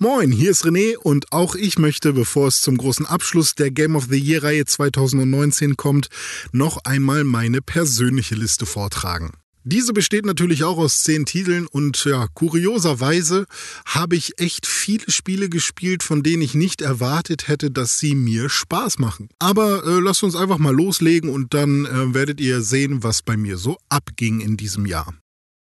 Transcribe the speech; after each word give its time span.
Moin, 0.00 0.30
hier 0.30 0.52
ist 0.52 0.64
René 0.64 0.96
und 0.96 1.32
auch 1.32 1.56
ich 1.56 1.76
möchte, 1.76 2.12
bevor 2.12 2.46
es 2.46 2.62
zum 2.62 2.76
großen 2.76 3.04
Abschluss 3.04 3.56
der 3.56 3.72
Game 3.72 3.96
of 3.96 4.06
the 4.08 4.16
Year 4.16 4.44
Reihe 4.44 4.64
2019 4.64 5.76
kommt, 5.76 6.06
noch 6.52 6.78
einmal 6.84 7.24
meine 7.24 7.60
persönliche 7.62 8.36
Liste 8.36 8.64
vortragen. 8.64 9.32
Diese 9.64 9.92
besteht 9.92 10.24
natürlich 10.24 10.62
auch 10.62 10.78
aus 10.78 11.02
zehn 11.02 11.26
Titeln 11.26 11.66
und 11.66 12.04
ja, 12.04 12.28
kurioserweise 12.32 13.46
habe 13.86 14.14
ich 14.14 14.38
echt 14.38 14.68
viele 14.68 15.10
Spiele 15.10 15.48
gespielt, 15.48 16.04
von 16.04 16.22
denen 16.22 16.42
ich 16.42 16.54
nicht 16.54 16.80
erwartet 16.80 17.48
hätte, 17.48 17.72
dass 17.72 17.98
sie 17.98 18.14
mir 18.14 18.48
Spaß 18.48 19.00
machen. 19.00 19.30
Aber 19.40 19.84
äh, 19.84 19.98
lasst 19.98 20.22
uns 20.22 20.36
einfach 20.36 20.58
mal 20.58 20.72
loslegen 20.72 21.28
und 21.28 21.54
dann 21.54 21.86
äh, 21.86 22.14
werdet 22.14 22.40
ihr 22.40 22.62
sehen, 22.62 23.02
was 23.02 23.22
bei 23.22 23.36
mir 23.36 23.58
so 23.58 23.78
abging 23.88 24.38
in 24.38 24.56
diesem 24.56 24.86
Jahr. 24.86 25.12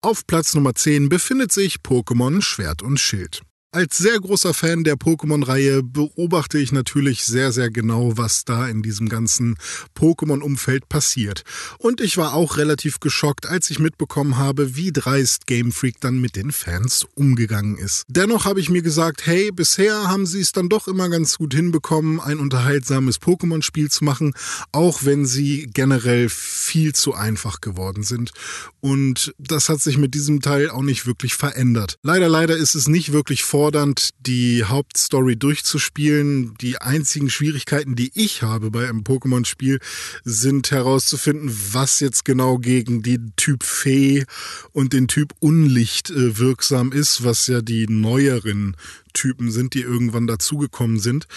Auf 0.02 0.26
Platz 0.26 0.54
Nummer 0.55 0.76
10 0.76 1.10
befindet 1.10 1.52
sich 1.52 1.80
Pokémon 1.84 2.42
Schwert 2.42 2.82
und 2.82 3.02
Schild. 3.02 3.42
Als 3.76 3.98
sehr 3.98 4.20
großer 4.20 4.54
Fan 4.54 4.84
der 4.84 4.98
Pokémon-Reihe 4.98 5.81
beobachte 5.81 6.59
ich 6.59 6.72
natürlich 6.72 7.26
sehr, 7.26 7.52
sehr 7.52 7.72
genau, 7.72 8.16
was 8.18 8.45
da 8.45 8.68
in 8.68 8.84
diesem 8.84 9.09
ganzen 9.09 9.55
Pokémon-Umfeld 9.95 10.90
passiert. 10.90 11.44
Und 11.80 12.00
ich 12.00 12.17
war 12.17 12.36
auch 12.36 12.58
relativ 12.58 13.00
geschockt, 13.00 13.48
als 13.48 13.72
ich 13.72 13.80
mitbekommen 13.80 14.38
habe, 14.38 14.76
wie 14.76 14.91
dreist 14.91 15.48
Game 15.48 15.72
Freak 15.72 16.00
dann 16.02 16.22
mit 16.22 16.36
den 16.36 16.52
Fans 16.52 17.08
umgegangen 17.16 17.76
ist. 17.80 18.04
Dennoch 18.09 18.45
habe 18.45 18.59
ich 18.59 18.70
mir 18.70 18.84
gesagt, 18.84 19.26
hey, 19.26 19.50
bisher 19.52 20.08
haben 20.08 20.28
sie 20.28 20.42
es 20.42 20.52
dann 20.52 20.70
doch 20.70 20.88
immer 20.88 21.09
ganz 21.09 21.40
gut 21.40 21.55
hinbekommen, 21.55 22.20
ein 22.20 22.38
unterhaltsames 22.38 23.20
Pokémon-Spiel 23.20 23.90
zu 23.90 24.03
machen, 24.03 24.36
auch 24.72 25.00
wenn 25.02 25.26
sie 25.26 25.67
generell 25.73 26.30
viel 26.30 26.94
zu 26.94 27.16
einfach 27.16 27.59
geworden 27.59 28.03
sind. 28.03 28.34
Und 28.81 29.34
das 29.40 29.70
hat 29.70 29.81
sich 29.81 29.98
mit 29.98 30.14
diesem 30.14 30.42
Teil 30.42 30.70
auch 30.70 30.83
nicht 30.83 31.08
wirklich 31.08 31.33
verändert. 31.33 31.98
Leider, 32.03 32.30
leider 32.30 32.55
ist 32.55 32.76
es 32.76 32.88
nicht 32.88 33.14
wirklich 33.14 33.44
vor 33.44 33.62
herausfordernd, 33.64 34.09
die 34.19 34.66
Hauptstory 34.66 35.38
durchzuspielen. 35.38 36.56
Die 36.59 36.80
einzigen 36.80 37.30
Schwierigkeiten, 37.30 37.95
die 37.95 38.11
ich 38.14 38.42
habe 38.42 38.72
bei 38.72 38.89
einem 38.89 39.03
Pokémon-Spiel, 39.03 39.80
sind 40.23 40.72
herauszufinden, 40.72 41.50
was 41.72 42.02
jetzt 42.02 42.25
genau 42.25 42.58
gegen 42.58 43.03
den 43.03 43.33
Typ 43.38 43.64
Fee 43.64 44.25
und 44.73 44.92
den 44.92 45.08
Typ 45.08 45.33
Unlicht 45.39 46.09
äh, 46.09 46.38
wirksam 46.38 46.92
ist, 46.92 47.23
was 47.23 47.47
ja 47.47 47.61
die 47.61 47.88
neueren 47.88 48.75
Typen 49.14 49.52
sind, 49.52 49.73
die 49.73 49.81
irgendwann 49.81 50.28
dazugekommen 50.28 51.00
sind. 51.00 51.28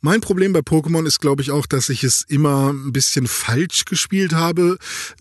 Mein 0.00 0.20
Problem 0.20 0.52
bei 0.52 0.60
Pokémon 0.60 1.06
ist, 1.06 1.20
glaube 1.20 1.42
ich, 1.42 1.50
auch, 1.50 1.66
dass 1.66 1.88
ich 1.88 2.04
es 2.04 2.22
immer 2.22 2.72
ein 2.72 2.92
bisschen 2.92 3.26
falsch 3.26 3.84
gespielt 3.84 4.32
habe. 4.32 4.78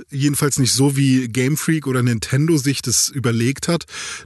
Jedenfalls 0.10 0.60
nicht 0.60 0.74
so, 0.74 0.96
wie 0.96 1.28
Game 1.28 1.58
Freak 1.58 1.88
oder 1.88 2.04
Nintendo 2.04 2.58
sich 2.58 2.82
das 2.82 3.10
überlegt 3.10 3.68
hat. 3.68 3.86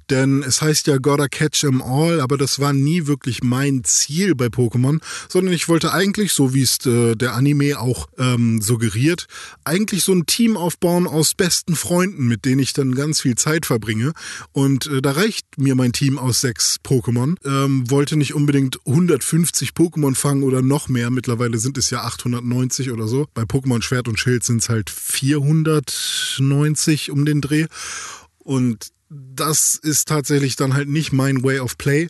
Denn 0.09 0.43
es 0.43 0.61
heißt 0.61 0.87
ja 0.87 0.97
Gotta 0.97 1.27
Catch 1.27 1.63
'em 1.63 1.81
All, 1.81 2.21
aber 2.21 2.37
das 2.37 2.59
war 2.59 2.73
nie 2.73 3.07
wirklich 3.07 3.43
mein 3.43 3.83
Ziel 3.83 4.35
bei 4.35 4.47
Pokémon, 4.47 5.01
sondern 5.29 5.53
ich 5.53 5.67
wollte 5.67 5.93
eigentlich, 5.93 6.33
so 6.33 6.53
wie 6.53 6.61
es 6.61 6.85
äh, 6.85 7.15
der 7.15 7.33
Anime 7.33 7.79
auch 7.79 8.07
ähm, 8.17 8.61
suggeriert, 8.61 9.27
eigentlich 9.63 10.03
so 10.03 10.13
ein 10.13 10.25
Team 10.25 10.57
aufbauen 10.57 11.07
aus 11.07 11.33
besten 11.33 11.75
Freunden, 11.75 12.27
mit 12.27 12.45
denen 12.45 12.59
ich 12.59 12.73
dann 12.73 12.95
ganz 12.95 13.21
viel 13.21 13.35
Zeit 13.35 13.65
verbringe. 13.65 14.13
Und 14.51 14.87
äh, 14.87 15.01
da 15.01 15.11
reicht 15.11 15.45
mir 15.57 15.75
mein 15.75 15.93
Team 15.93 16.17
aus 16.17 16.41
sechs 16.41 16.77
Pokémon. 16.83 17.35
Ähm, 17.45 17.70
ähm, 17.71 17.89
wollte 17.89 18.17
nicht 18.17 18.33
unbedingt 18.33 18.79
150 18.85 19.69
Pokémon 19.71 20.15
fangen 20.15 20.43
oder 20.43 20.61
noch 20.61 20.89
mehr. 20.89 21.09
Mittlerweile 21.09 21.57
sind 21.57 21.77
es 21.77 21.89
ja 21.89 22.03
890 22.03 22.91
oder 22.91 23.07
so. 23.07 23.27
Bei 23.33 23.43
Pokémon 23.43 23.81
Schwert 23.81 24.07
und 24.07 24.19
Schild 24.19 24.43
sind 24.43 24.61
es 24.61 24.69
halt 24.69 24.89
490 24.89 27.11
um 27.11 27.25
den 27.25 27.41
Dreh. 27.41 27.65
Und 28.39 28.87
das 29.09 29.75
ist 29.75 30.07
tatsächlich 30.07 30.55
dann 30.55 30.73
halt 30.73 30.89
nicht 30.89 31.11
mein 31.11 31.43
Way 31.43 31.59
of 31.59 31.77
Play. 31.77 32.07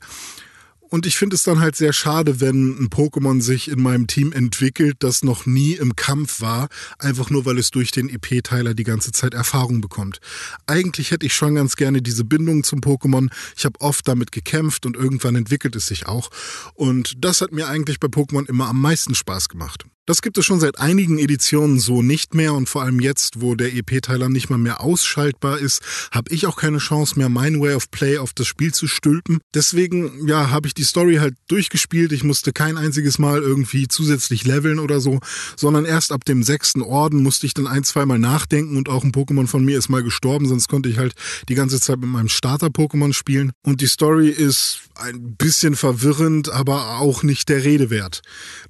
Und 0.92 1.06
ich 1.06 1.16
finde 1.16 1.38
es 1.38 1.44
dann 1.44 1.62
halt 1.62 1.78
sehr 1.78 1.94
schade, 1.94 2.42
wenn 2.42 2.78
ein 2.78 2.90
Pokémon 2.90 3.42
sich 3.42 3.72
in 3.72 3.82
meinem 3.82 4.08
Team 4.08 4.34
entwickelt, 4.34 4.98
das 5.00 5.24
noch 5.24 5.46
nie 5.46 5.76
im 5.76 5.96
Kampf 5.96 6.42
war, 6.42 6.68
einfach 7.00 7.30
nur 7.30 7.46
weil 7.46 7.58
es 7.58 7.72
durch 7.72 7.92
den 7.92 8.10
EP-Teiler 8.10 8.74
die 8.74 8.84
ganze 8.84 9.14
Zeit 9.14 9.34
Erfahrung 9.34 9.80
bekommt. 9.80 10.20
Eigentlich 10.68 11.12
hätte 11.12 11.26
ich 11.26 11.34
schon 11.34 11.56
ganz 11.56 11.78
gerne 11.78 12.02
diese 12.02 12.26
Bindung 12.26 12.66
zum 12.66 12.82
Pokémon. 12.82 13.32
Ich 13.56 13.64
habe 13.64 13.80
oft 13.80 14.06
damit 14.06 14.34
gekämpft 14.34 14.86
und 14.86 14.98
irgendwann 14.98 15.36
entwickelt 15.36 15.78
es 15.78 15.86
sich 15.86 16.08
auch. 16.08 16.30
Und 16.74 17.24
das 17.24 17.40
hat 17.40 17.54
mir 17.54 17.70
eigentlich 17.70 18.02
bei 18.02 18.08
Pokémon 18.08 18.46
immer 18.50 18.68
am 18.68 18.82
meisten 18.82 19.16
Spaß 19.16 19.48
gemacht. 19.48 19.86
Das 20.08 20.24
gibt 20.24 20.40
es 20.40 20.46
schon 20.46 20.60
seit 20.60 20.80
einigen 20.80 21.20
Editionen 21.20 21.80
so 21.80 22.02
nicht 22.02 22.34
mehr 22.34 22.56
und 22.56 22.68
vor 22.68 22.82
allem 22.82 23.00
jetzt, 23.00 23.40
wo 23.40 23.54
der 23.54 23.72
EP-Teiler 23.76 24.30
nicht 24.30 24.50
mal 24.50 24.58
mehr 24.58 24.82
ausschaltbar 24.82 25.60
ist, 25.60 25.84
habe 26.12 26.34
ich 26.34 26.48
auch 26.48 26.56
keine 26.56 26.80
Chance 26.80 27.20
mehr, 27.20 27.30
mein 27.30 27.62
Way 27.62 27.76
of 27.76 27.92
Play 27.92 28.18
auf 28.18 28.34
das 28.34 28.48
Spiel 28.48 28.74
zu 28.74 28.88
stülpen. 28.88 29.42
Deswegen, 29.54 30.28
ja, 30.28 30.50
habe 30.50 30.66
ich 30.66 30.74
die 30.74 30.86
Story 30.86 31.18
halt 31.18 31.36
durchgespielt. 31.50 32.14
Ich 32.14 32.24
musste 32.24 32.52
kein 32.52 32.78
einziges 32.78 33.20
Mal 33.20 33.44
irgendwie 33.44 33.88
zusätzlich 33.88 34.44
leveln 34.44 34.80
oder 34.80 35.00
so, 35.00 35.20
sondern 35.56 35.86
erst 35.86 36.12
ab 36.12 36.26
dem 36.26 36.42
sechsten 36.42 36.82
Orden 36.82 37.22
musste 37.22 37.46
ich 37.46 37.54
dann 37.54 37.68
ein, 37.68 37.84
zweimal 37.84 38.18
nachdenken 38.18 38.78
und 38.78 38.90
auch 38.90 39.04
ein 39.04 39.12
Pokémon 39.12 39.46
von 39.46 39.64
mir 39.64 39.78
ist 39.78 39.90
mal 39.90 40.02
gestorben, 40.02 40.48
sonst 40.48 40.68
konnte 40.68 40.90
ich 40.90 40.98
halt 40.98 41.14
die 41.48 41.56
ganze 41.56 41.80
Zeit 41.80 42.00
mit 42.00 42.10
meinem 42.10 42.30
Starter-Pokémon 42.30 43.14
spielen. 43.14 43.52
Und 43.64 43.82
die 43.82 43.88
Story 43.88 44.30
ist 44.30 44.80
ein 44.96 45.36
bisschen 45.36 45.76
verwirrend, 45.76 46.50
aber 46.50 47.00
auch 47.00 47.22
nicht 47.22 47.50
der 47.50 47.64
Rede 47.64 47.92
wert. 47.92 48.22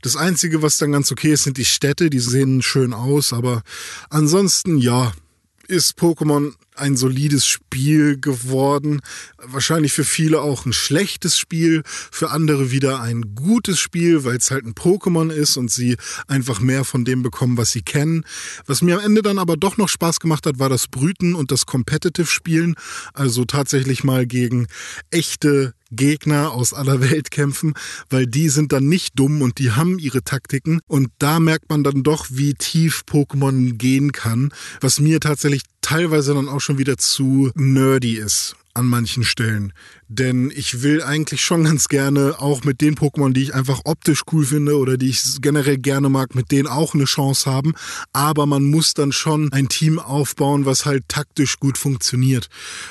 Das 0.01 0.17
Einzige, 0.17 0.61
was 0.61 0.77
dann 0.77 0.91
ganz 0.91 1.11
okay 1.11 1.20
okay, 1.21 1.33
es 1.33 1.43
sind 1.43 1.57
die 1.57 1.65
Städte, 1.65 2.09
die 2.09 2.19
sehen 2.19 2.63
schön 2.63 2.95
aus, 2.95 3.31
aber 3.31 3.61
ansonsten 4.09 4.79
ja, 4.79 5.11
ist 5.67 5.99
Pokémon 5.99 6.53
ein 6.75 6.97
solides 6.97 7.45
Spiel 7.45 8.19
geworden. 8.19 9.01
Wahrscheinlich 9.37 9.93
für 9.93 10.03
viele 10.03 10.41
auch 10.41 10.65
ein 10.65 10.73
schlechtes 10.73 11.37
Spiel, 11.37 11.83
für 11.85 12.31
andere 12.31 12.71
wieder 12.71 13.01
ein 13.01 13.35
gutes 13.35 13.79
Spiel, 13.79 14.23
weil 14.23 14.37
es 14.37 14.49
halt 14.49 14.65
ein 14.65 14.73
Pokémon 14.73 15.31
ist 15.31 15.57
und 15.57 15.69
sie 15.69 15.95
einfach 16.27 16.59
mehr 16.59 16.85
von 16.85 17.05
dem 17.05 17.21
bekommen, 17.21 17.55
was 17.55 17.71
sie 17.71 17.83
kennen. 17.83 18.25
Was 18.65 18.81
mir 18.81 18.97
am 18.97 19.05
Ende 19.05 19.21
dann 19.21 19.37
aber 19.37 19.57
doch 19.57 19.77
noch 19.77 19.89
Spaß 19.89 20.19
gemacht 20.21 20.47
hat, 20.47 20.57
war 20.57 20.69
das 20.69 20.87
Brüten 20.87 21.35
und 21.35 21.51
das 21.51 21.67
Competitive 21.67 22.25
Spielen. 22.25 22.73
Also 23.13 23.45
tatsächlich 23.45 24.03
mal 24.03 24.25
gegen 24.25 24.65
echte 25.11 25.75
Gegner 25.91 26.51
aus 26.51 26.73
aller 26.73 27.01
Welt 27.01 27.31
kämpfen, 27.31 27.73
weil 28.09 28.27
die 28.27 28.49
sind 28.49 28.71
dann 28.71 28.87
nicht 28.87 29.17
dumm 29.19 29.41
und 29.41 29.59
die 29.59 29.71
haben 29.71 29.99
ihre 29.99 30.23
Taktiken. 30.23 30.79
Und 30.87 31.09
da 31.19 31.39
merkt 31.39 31.69
man 31.69 31.83
dann 31.83 32.03
doch, 32.03 32.27
wie 32.29 32.53
tief 32.53 33.03
Pokémon 33.09 33.73
gehen 33.73 34.11
kann, 34.11 34.53
was 34.79 34.99
mir 34.99 35.19
tatsächlich 35.19 35.63
teilweise 35.81 36.33
dann 36.33 36.49
auch 36.49 36.61
schon 36.61 36.77
wieder 36.77 36.97
zu 36.97 37.51
nerdy 37.55 38.17
ist 38.17 38.55
an 38.73 38.85
manchen 38.85 39.23
Stellen. 39.23 39.73
Denn 40.07 40.51
ich 40.53 40.81
will 40.81 41.01
eigentlich 41.01 41.41
schon 41.41 41.63
ganz 41.63 41.87
gerne 41.87 42.35
auch 42.39 42.63
mit 42.63 42.81
den 42.81 42.95
Pokémon, 42.95 43.31
die 43.31 43.43
ich 43.43 43.55
einfach 43.55 43.81
optisch 43.85 44.23
cool 44.31 44.45
finde 44.45 44.77
oder 44.77 44.97
die 44.97 45.09
ich 45.09 45.41
generell 45.41 45.77
gerne 45.77 46.09
mag, 46.09 46.35
mit 46.35 46.51
denen 46.51 46.67
auch 46.67 46.93
eine 46.93 47.05
Chance 47.05 47.49
haben. 47.49 47.73
Aber 48.11 48.45
man 48.45 48.63
muss 48.63 48.93
dann 48.93 49.11
schon 49.11 49.51
ein 49.53 49.69
Team 49.69 49.99
aufbauen, 49.99 50.65
was 50.65 50.85
halt 50.85 51.07
taktisch 51.07 51.59
gut 51.59 51.77
funktioniert. 51.77 52.47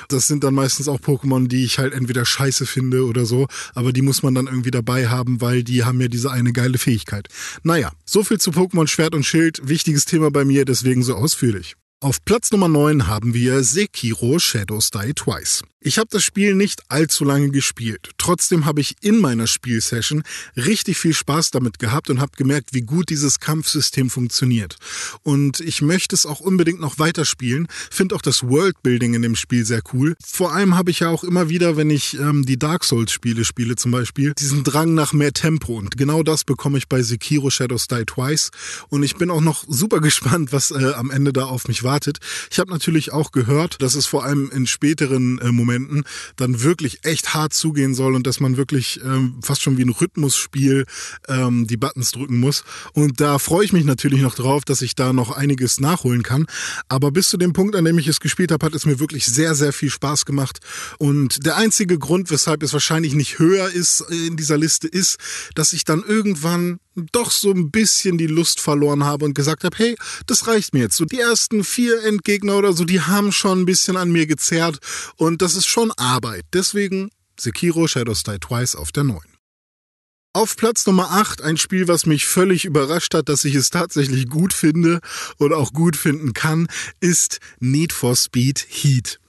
Das 0.07 0.27
sind 0.27 0.43
dann 0.43 0.55
meistens 0.55 0.87
auch 0.87 0.99
Pokémon, 0.99 1.47
die 1.47 1.63
ich 1.63 1.77
halt 1.77 1.93
entweder 1.93 2.25
scheiße 2.25 2.65
finde 2.65 3.05
oder 3.05 3.25
so. 3.25 3.47
Aber 3.75 3.93
die 3.93 4.01
muss 4.01 4.23
man 4.23 4.33
dann 4.33 4.47
irgendwie 4.47 4.71
dabei 4.71 5.09
haben, 5.09 5.41
weil 5.41 5.63
die 5.63 5.83
haben 5.83 6.01
ja 6.01 6.07
diese 6.07 6.31
eine 6.31 6.53
geile 6.53 6.77
Fähigkeit. 6.77 7.27
Naja, 7.63 7.91
so 8.05 8.23
viel 8.23 8.39
zu 8.39 8.51
Pokémon 8.51 8.87
Schwert 8.87 9.13
und 9.13 9.25
Schild. 9.25 9.61
Wichtiges 9.63 10.05
Thema 10.05 10.31
bei 10.31 10.43
mir, 10.45 10.65
deswegen 10.65 11.03
so 11.03 11.15
ausführlich. 11.15 11.75
Auf 12.03 12.25
Platz 12.25 12.51
Nummer 12.51 12.67
9 12.67 13.05
haben 13.05 13.35
wir 13.35 13.63
Sekiro 13.63 14.39
Shadows 14.39 14.89
Die 14.89 15.13
Twice. 15.13 15.61
Ich 15.83 15.97
habe 15.97 16.09
das 16.11 16.23
Spiel 16.23 16.53
nicht 16.53 16.83
allzu 16.89 17.25
lange 17.25 17.49
gespielt. 17.49 18.11
Trotzdem 18.19 18.65
habe 18.65 18.81
ich 18.81 18.97
in 19.01 19.19
meiner 19.19 19.47
Spielsession 19.47 20.21
richtig 20.55 20.99
viel 20.99 21.15
Spaß 21.15 21.49
damit 21.49 21.79
gehabt 21.79 22.11
und 22.11 22.21
habe 22.21 22.33
gemerkt, 22.37 22.69
wie 22.73 22.81
gut 22.81 23.09
dieses 23.09 23.39
Kampfsystem 23.39 24.11
funktioniert. 24.11 24.75
Und 25.23 25.59
ich 25.59 25.81
möchte 25.81 26.13
es 26.13 26.27
auch 26.27 26.39
unbedingt 26.39 26.79
noch 26.79 26.99
weiterspielen. 26.99 27.67
Finde 27.89 28.13
auch 28.13 28.21
das 28.21 28.43
Worldbuilding 28.43 29.15
in 29.15 29.23
dem 29.23 29.35
Spiel 29.35 29.65
sehr 29.65 29.81
cool. 29.91 30.15
Vor 30.23 30.53
allem 30.53 30.77
habe 30.77 30.91
ich 30.91 30.99
ja 30.99 31.09
auch 31.09 31.23
immer 31.23 31.49
wieder, 31.49 31.77
wenn 31.77 31.89
ich 31.89 32.13
ähm, 32.19 32.45
die 32.45 32.59
Dark 32.59 32.83
Souls 32.83 33.11
Spiele 33.11 33.43
spiele 33.43 33.75
zum 33.75 33.89
Beispiel, 33.89 34.33
diesen 34.37 34.63
Drang 34.63 34.93
nach 34.93 35.13
mehr 35.13 35.33
Tempo. 35.33 35.79
Und 35.79 35.97
genau 35.97 36.21
das 36.21 36.43
bekomme 36.43 36.77
ich 36.77 36.89
bei 36.89 37.01
Sekiro 37.01 37.49
Shadows 37.49 37.87
Die 37.87 38.05
Twice. 38.05 38.51
Und 38.89 39.01
ich 39.01 39.15
bin 39.15 39.31
auch 39.31 39.41
noch 39.41 39.63
super 39.67 39.99
gespannt, 39.99 40.53
was 40.53 40.69
äh, 40.69 40.93
am 40.93 41.09
Ende 41.09 41.33
da 41.33 41.45
auf 41.45 41.67
mich 41.67 41.81
wartet. 41.81 42.19
Ich 42.51 42.59
habe 42.59 42.69
natürlich 42.69 43.13
auch 43.13 43.31
gehört, 43.31 43.81
dass 43.81 43.95
es 43.95 44.05
vor 44.05 44.23
allem 44.25 44.51
in 44.51 44.67
späteren 44.67 45.39
äh, 45.39 45.51
Momenten 45.51 45.70
Momenten 45.71 46.03
dann 46.35 46.61
wirklich 46.61 46.99
echt 47.03 47.33
hart 47.33 47.53
zugehen 47.53 47.93
soll 47.93 48.15
und 48.15 48.27
dass 48.27 48.39
man 48.39 48.57
wirklich 48.57 48.99
ähm, 49.03 49.39
fast 49.41 49.61
schon 49.61 49.77
wie 49.77 49.83
ein 49.83 49.89
Rhythmusspiel 49.89 50.85
ähm, 51.27 51.67
die 51.67 51.77
Buttons 51.77 52.11
drücken 52.11 52.39
muss. 52.39 52.63
Und 52.93 53.21
da 53.21 53.39
freue 53.39 53.65
ich 53.65 53.73
mich 53.73 53.85
natürlich 53.85 54.21
noch 54.21 54.35
drauf, 54.35 54.65
dass 54.65 54.81
ich 54.81 54.95
da 54.95 55.13
noch 55.13 55.31
einiges 55.31 55.79
nachholen 55.79 56.23
kann. 56.23 56.45
Aber 56.89 57.11
bis 57.11 57.29
zu 57.29 57.37
dem 57.37 57.53
Punkt, 57.53 57.75
an 57.75 57.85
dem 57.85 57.97
ich 57.97 58.07
es 58.07 58.19
gespielt 58.19 58.51
habe, 58.51 58.65
hat 58.65 58.75
es 58.75 58.85
mir 58.85 58.99
wirklich 58.99 59.25
sehr, 59.25 59.55
sehr 59.55 59.73
viel 59.73 59.89
Spaß 59.89 60.25
gemacht. 60.25 60.59
Und 60.97 61.45
der 61.45 61.57
einzige 61.57 61.97
Grund, 61.97 62.31
weshalb 62.31 62.63
es 62.63 62.73
wahrscheinlich 62.73 63.13
nicht 63.13 63.39
höher 63.39 63.69
ist 63.69 64.01
in 64.09 64.37
dieser 64.37 64.57
Liste, 64.57 64.87
ist, 64.87 65.17
dass 65.55 65.73
ich 65.73 65.85
dann 65.85 66.03
irgendwann 66.05 66.79
doch 66.95 67.31
so 67.31 67.51
ein 67.51 67.71
bisschen 67.71 68.17
die 68.17 68.27
Lust 68.27 68.59
verloren 68.59 69.03
habe 69.03 69.25
und 69.25 69.33
gesagt 69.33 69.63
habe, 69.63 69.75
hey, 69.77 69.95
das 70.27 70.47
reicht 70.47 70.73
mir 70.73 70.81
jetzt. 70.81 70.97
So 70.97 71.05
die 71.05 71.19
ersten 71.19 71.63
vier 71.63 72.03
Endgegner 72.03 72.57
oder 72.57 72.73
so, 72.73 72.83
die 72.83 73.01
haben 73.01 73.31
schon 73.31 73.61
ein 73.61 73.65
bisschen 73.65 73.97
an 73.97 74.11
mir 74.11 74.27
gezerrt 74.27 74.79
und 75.15 75.41
das 75.41 75.55
ist 75.55 75.67
schon 75.67 75.91
Arbeit. 75.91 76.45
Deswegen 76.53 77.09
Sekiro 77.39 77.87
Shadows 77.87 78.23
Die 78.23 78.37
Twice 78.39 78.75
auf 78.75 78.91
der 78.91 79.03
9. 79.03 79.19
Auf 80.33 80.55
Platz 80.55 80.85
Nummer 80.85 81.11
8 81.11 81.41
ein 81.41 81.57
Spiel, 81.57 81.89
was 81.89 82.05
mich 82.05 82.25
völlig 82.25 82.63
überrascht 82.63 83.13
hat, 83.13 83.27
dass 83.27 83.43
ich 83.43 83.55
es 83.55 83.69
tatsächlich 83.69 84.29
gut 84.29 84.53
finde 84.53 85.01
und 85.37 85.51
auch 85.51 85.73
gut 85.73 85.97
finden 85.97 86.31
kann, 86.31 86.67
ist 87.01 87.39
Need 87.59 87.91
for 87.91 88.15
Speed 88.15 88.65
Heat. 88.69 89.20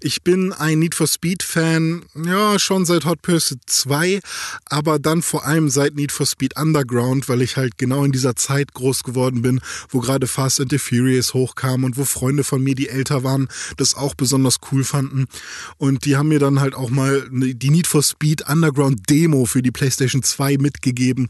Ich 0.00 0.22
bin 0.22 0.52
ein 0.52 0.78
Need 0.78 0.94
for 0.94 1.06
Speed 1.06 1.42
Fan, 1.42 2.04
ja, 2.14 2.58
schon 2.58 2.84
seit 2.84 3.04
Hot 3.04 3.22
Pursuit 3.22 3.60
2, 3.66 4.20
aber 4.66 4.98
dann 4.98 5.22
vor 5.22 5.46
allem 5.46 5.68
seit 5.68 5.94
Need 5.94 6.12
for 6.12 6.26
Speed 6.26 6.56
Underground, 6.56 7.28
weil 7.28 7.42
ich 7.42 7.56
halt 7.56 7.78
genau 7.78 8.04
in 8.04 8.12
dieser 8.12 8.36
Zeit 8.36 8.74
groß 8.74 9.02
geworden 9.02 9.42
bin, 9.42 9.60
wo 9.88 10.00
gerade 10.00 10.26
Fast 10.26 10.60
and 10.60 10.70
the 10.70 10.78
Furious 10.78 11.34
hochkam 11.34 11.84
und 11.84 11.96
wo 11.96 12.04
Freunde 12.04 12.44
von 12.44 12.62
mir, 12.62 12.74
die 12.74 12.88
älter 12.88 13.22
waren, 13.22 13.48
das 13.76 13.94
auch 13.94 14.14
besonders 14.14 14.56
cool 14.72 14.84
fanden. 14.84 15.26
Und 15.76 16.04
die 16.04 16.16
haben 16.16 16.28
mir 16.28 16.38
dann 16.38 16.60
halt 16.60 16.74
auch 16.74 16.90
mal 16.90 17.28
die 17.30 17.70
Need 17.70 17.86
for 17.86 18.02
Speed 18.02 18.48
Underground 18.48 19.08
Demo 19.08 19.44
für 19.44 19.62
die 19.62 19.70
PlayStation 19.70 20.22
2 20.22 20.58
mitgegeben. 20.58 21.28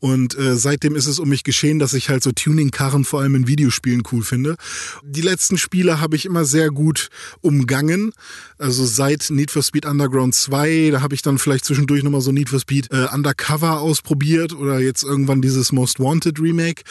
Und 0.00 0.36
äh, 0.38 0.56
seitdem 0.56 0.96
ist 0.96 1.06
es 1.06 1.18
um 1.18 1.28
mich 1.28 1.44
geschehen, 1.44 1.78
dass 1.78 1.94
ich 1.94 2.08
halt 2.08 2.22
so 2.22 2.32
Tuning-Karren 2.32 3.04
vor 3.04 3.20
allem 3.20 3.34
in 3.34 3.48
Videospielen 3.48 4.02
cool 4.12 4.22
finde. 4.22 4.56
Die 5.02 5.20
letzten 5.20 5.58
Spiele 5.58 6.00
habe 6.00 6.16
ich 6.16 6.24
immer 6.24 6.44
sehr 6.44 6.70
gut 6.70 7.08
umgangen 7.40 7.81
gegangen. 7.86 8.12
Also 8.58 8.84
seit 8.84 9.30
Need 9.30 9.50
for 9.50 9.62
Speed 9.62 9.86
Underground 9.86 10.34
2, 10.34 10.90
da 10.92 11.00
habe 11.02 11.14
ich 11.14 11.22
dann 11.22 11.38
vielleicht 11.38 11.64
zwischendurch 11.64 12.02
nochmal 12.02 12.20
so 12.20 12.32
Need 12.32 12.48
for 12.48 12.60
Speed 12.60 12.90
äh, 12.90 13.06
Undercover 13.12 13.80
ausprobiert 13.80 14.52
oder 14.52 14.78
jetzt 14.78 15.02
irgendwann 15.02 15.42
dieses 15.42 15.72
Most 15.72 16.00
Wanted 16.00 16.40
Remake. 16.40 16.82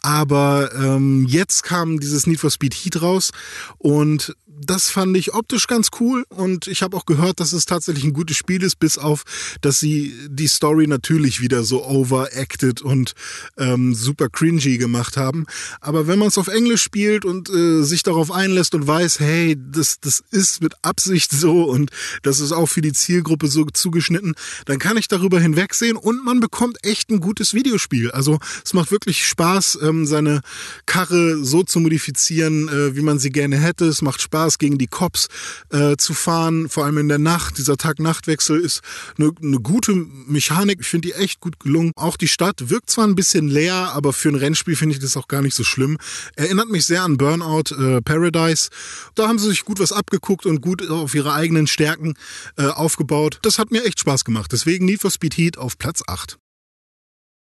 Aber 0.00 0.70
ähm, 0.74 1.26
jetzt 1.28 1.62
kam 1.64 2.00
dieses 2.00 2.26
Need 2.26 2.40
for 2.40 2.50
Speed 2.50 2.74
Heat 2.74 3.02
raus 3.02 3.30
und 3.78 4.34
das 4.60 4.90
fand 4.90 5.16
ich 5.16 5.34
optisch 5.34 5.66
ganz 5.66 5.88
cool 6.00 6.24
und 6.28 6.66
ich 6.66 6.82
habe 6.82 6.96
auch 6.96 7.06
gehört, 7.06 7.40
dass 7.40 7.52
es 7.52 7.66
tatsächlich 7.66 8.04
ein 8.04 8.12
gutes 8.12 8.36
Spiel 8.36 8.62
ist, 8.62 8.78
bis 8.78 8.98
auf, 8.98 9.24
dass 9.60 9.80
sie 9.80 10.14
die 10.28 10.48
Story 10.48 10.86
natürlich 10.86 11.40
wieder 11.40 11.62
so 11.62 11.84
overacted 11.84 12.82
und 12.82 13.14
ähm, 13.56 13.94
super 13.94 14.28
cringy 14.28 14.78
gemacht 14.78 15.16
haben. 15.16 15.46
Aber 15.80 16.06
wenn 16.06 16.18
man 16.18 16.28
es 16.28 16.38
auf 16.38 16.48
Englisch 16.48 16.82
spielt 16.82 17.24
und 17.24 17.48
äh, 17.50 17.82
sich 17.82 18.02
darauf 18.02 18.30
einlässt 18.30 18.74
und 18.74 18.86
weiß, 18.86 19.20
hey, 19.20 19.56
das, 19.58 20.00
das 20.00 20.22
ist 20.30 20.62
mit 20.62 20.74
Absicht 20.82 21.30
so 21.30 21.64
und 21.64 21.90
das 22.22 22.40
ist 22.40 22.52
auch 22.52 22.66
für 22.66 22.80
die 22.80 22.92
Zielgruppe 22.92 23.48
so 23.48 23.64
zugeschnitten, 23.64 24.34
dann 24.66 24.78
kann 24.78 24.96
ich 24.96 25.08
darüber 25.08 25.40
hinwegsehen 25.40 25.96
und 25.96 26.24
man 26.24 26.40
bekommt 26.40 26.78
echt 26.84 27.10
ein 27.10 27.20
gutes 27.20 27.54
Videospiel. 27.54 28.10
Also 28.10 28.38
es 28.64 28.74
macht 28.74 28.90
wirklich 28.90 29.26
Spaß, 29.26 29.78
ähm, 29.82 30.06
seine 30.06 30.40
Karre 30.86 31.44
so 31.44 31.62
zu 31.62 31.80
modifizieren, 31.80 32.68
äh, 32.68 32.96
wie 32.96 33.02
man 33.02 33.18
sie 33.18 33.30
gerne 33.30 33.58
hätte. 33.58 33.86
Es 33.86 34.02
macht 34.02 34.20
Spaß 34.20 34.47
Spaß, 34.48 34.58
gegen 34.58 34.78
die 34.78 34.86
Cops 34.86 35.28
äh, 35.70 35.96
zu 35.96 36.14
fahren, 36.14 36.68
vor 36.68 36.84
allem 36.84 36.98
in 36.98 37.08
der 37.08 37.18
Nacht. 37.18 37.58
Dieser 37.58 37.76
Tag-Nacht-Wechsel 37.76 38.58
ist 38.58 38.80
eine, 39.18 39.30
eine 39.42 39.60
gute 39.60 39.94
Mechanik. 39.94 40.78
Ich 40.80 40.86
finde 40.86 41.08
die 41.08 41.14
echt 41.14 41.40
gut 41.40 41.60
gelungen. 41.60 41.92
Auch 41.96 42.16
die 42.16 42.28
Stadt 42.28 42.70
wirkt 42.70 42.90
zwar 42.90 43.06
ein 43.06 43.14
bisschen 43.14 43.48
leer, 43.48 43.92
aber 43.94 44.12
für 44.12 44.30
ein 44.30 44.34
Rennspiel 44.34 44.76
finde 44.76 44.94
ich 44.94 45.00
das 45.00 45.16
auch 45.16 45.28
gar 45.28 45.42
nicht 45.42 45.54
so 45.54 45.64
schlimm. 45.64 45.98
Erinnert 46.36 46.70
mich 46.70 46.86
sehr 46.86 47.02
an 47.02 47.18
Burnout 47.18 47.74
äh, 47.74 48.00
Paradise. 48.00 48.70
Da 49.14 49.28
haben 49.28 49.38
sie 49.38 49.48
sich 49.48 49.64
gut 49.64 49.80
was 49.80 49.92
abgeguckt 49.92 50.46
und 50.46 50.60
gut 50.60 50.88
auf 50.88 51.14
ihre 51.14 51.34
eigenen 51.34 51.66
Stärken 51.66 52.14
äh, 52.56 52.66
aufgebaut. 52.66 53.38
Das 53.42 53.58
hat 53.58 53.70
mir 53.70 53.84
echt 53.84 54.00
Spaß 54.00 54.24
gemacht. 54.24 54.52
Deswegen 54.52 54.86
Need 54.86 55.02
for 55.02 55.10
Speed 55.10 55.36
Heat 55.36 55.58
auf 55.58 55.76
Platz 55.78 56.02
8. 56.06 56.38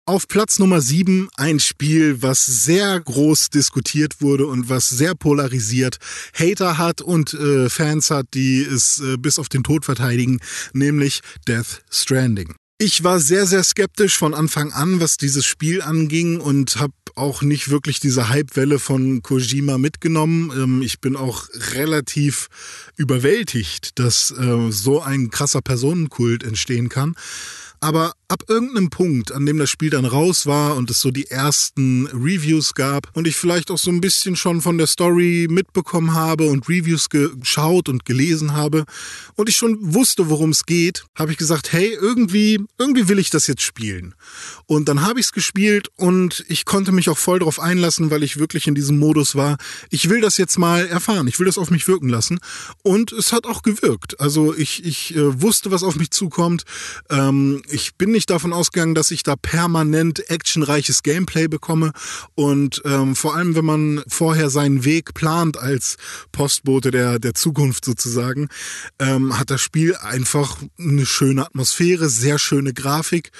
Auf 0.07 0.27
Platz 0.27 0.59
Nummer 0.59 0.81
7 0.81 1.29
ein 1.37 1.61
Spiel, 1.61 2.23
was 2.23 2.45
sehr 2.45 2.99
groß 2.99 3.51
diskutiert 3.51 4.21
wurde 4.21 4.47
und 4.47 4.69
was 4.69 4.89
sehr 4.89 5.15
polarisiert 5.15 5.99
Hater 6.35 6.79
hat 6.79 7.01
und 7.01 7.35
äh, 7.35 7.69
Fans 7.69 8.11
hat, 8.11 8.27
die 8.35 8.63
es 8.63 9.01
äh, 9.01 9.17
bis 9.19 9.39
auf 9.39 9.49
den 9.49 9.63
Tod 9.63 9.85
verteidigen, 9.85 10.41
nämlich 10.73 11.21
Death 11.47 11.83
Stranding. 11.91 12.55
Ich 12.79 13.05
war 13.05 13.21
sehr, 13.21 13.47
sehr 13.47 13.63
skeptisch 13.63 14.17
von 14.17 14.33
Anfang 14.33 14.73
an, 14.73 15.01
was 15.01 15.19
dieses 15.19 15.45
Spiel 15.45 15.83
anging 15.83 16.41
und 16.41 16.77
habe 16.77 16.95
auch 17.15 17.43
nicht 17.43 17.69
wirklich 17.69 18.01
diese 18.01 18.31
Hypewelle 18.31 18.79
von 18.79 19.23
Kojima 19.23 19.77
mitgenommen. 19.77 20.51
Ähm, 20.51 20.83
ich 20.83 20.99
bin 21.01 21.15
auch 21.15 21.47
relativ 21.75 22.49
überwältigt, 22.97 23.99
dass 23.99 24.31
äh, 24.31 24.71
so 24.71 25.03
ein 25.03 25.31
krasser 25.31 25.61
Personenkult 25.61 26.43
entstehen 26.43 26.89
kann. 26.89 27.15
Aber 27.81 28.15
ab 28.31 28.45
irgendeinem 28.47 28.91
Punkt, 28.91 29.33
an 29.33 29.45
dem 29.45 29.59
das 29.59 29.71
Spiel 29.71 29.91
dann 29.91 30.05
raus 30.05 30.47
war 30.47 30.77
und 30.77 30.89
es 30.89 31.01
so 31.01 31.11
die 31.11 31.27
ersten 31.27 32.07
Reviews 32.07 32.75
gab 32.75 33.09
und 33.15 33.27
ich 33.27 33.35
vielleicht 33.35 33.73
auch 33.73 33.79
so 33.79 33.91
ein 33.91 34.01
bisschen 34.01 34.37
schon 34.37 34.61
von 34.61 34.79
der 34.79 34.87
Story 34.87 35.49
mitbekommen 35.51 36.15
habe 36.15 36.45
und 36.45 36.69
Reviews 36.69 37.09
geschaut 37.09 37.89
und 37.89 38.05
gelesen 38.05 38.53
habe 38.53 38.85
und 39.35 39.49
ich 39.49 39.57
schon 39.57 39.95
wusste, 39.95 40.29
worum 40.29 40.51
es 40.51 40.65
geht, 40.65 41.05
habe 41.19 41.33
ich 41.33 41.39
gesagt, 41.39 41.73
hey, 41.73 41.93
irgendwie, 42.01 42.61
irgendwie 42.79 43.09
will 43.09 43.19
ich 43.19 43.31
das 43.31 43.49
jetzt 43.49 43.63
spielen. 43.63 44.15
Und 44.67 44.89
dann 44.89 45.03
habe 45.03 45.19
ich 45.19 45.27
es 45.27 45.33
gespielt 45.33 45.89
und 45.97 46.45
ich 46.49 46.65
konnte 46.65 46.93
mich 46.93 47.09
auch 47.09 47.19
voll 47.19 47.41
darauf 47.41 47.59
einlassen, 47.59 48.13
weil 48.13 48.23
ich 48.23 48.37
wirklich 48.37 48.69
in 48.69 48.77
diesem 48.77 48.99
Modus 48.99 49.35
war. 49.35 49.57
Ich 49.91 50.09
will 50.09 50.21
das 50.21 50.37
jetzt 50.37 50.57
mal 50.57 50.87
erfahren, 50.87 51.27
ich 51.27 51.41
will 51.41 51.47
das 51.47 51.59
auf 51.59 51.71
mich 51.71 51.89
wirken 51.89 52.09
lassen 52.09 52.39
und 52.83 53.11
es 53.11 53.33
hat 53.33 53.45
auch 53.47 53.63
gewirkt. 53.63 54.21
Also 54.21 54.55
ich, 54.55 54.85
ich 54.85 55.17
äh, 55.17 55.43
wusste, 55.43 55.73
was 55.73 55.83
auf 55.83 55.97
mich 55.97 56.13
zukommt. 56.13 56.63
Ähm, 57.09 57.63
ich 57.69 57.97
bin 57.97 58.13
nicht 58.13 58.20
davon 58.27 58.53
ausgegangen, 58.53 58.95
dass 58.95 59.11
ich 59.11 59.23
da 59.23 59.37
permanent 59.37 60.31
actionreiches 60.31 61.03
Gameplay 61.03 61.49
bekomme. 61.49 61.93
Und 62.35 62.83
ähm, 62.85 63.17
vor 63.17 63.35
allem, 63.35 63.55
wenn 63.55 63.65
man 63.65 64.03
vorher 64.07 64.51
seinen 64.51 64.85
Weg 64.85 65.15
plant 65.15 65.57
als 65.59 65.97
Postbote 66.33 66.91
der, 66.91 67.19
der 67.19 67.35
Zukunft 67.35 67.85
sozusagen, 67.85 68.49
ähm, 68.99 69.39
hat 69.39 69.51
das 69.51 69.61
Spiel 69.61 69.97
einfach 69.97 70.59
eine 70.79 71.07
schöne 71.07 71.47
Atmosphäre, 71.47 72.09
sehr 72.09 72.39
schöne 72.39 72.73
Grafik 72.73 73.31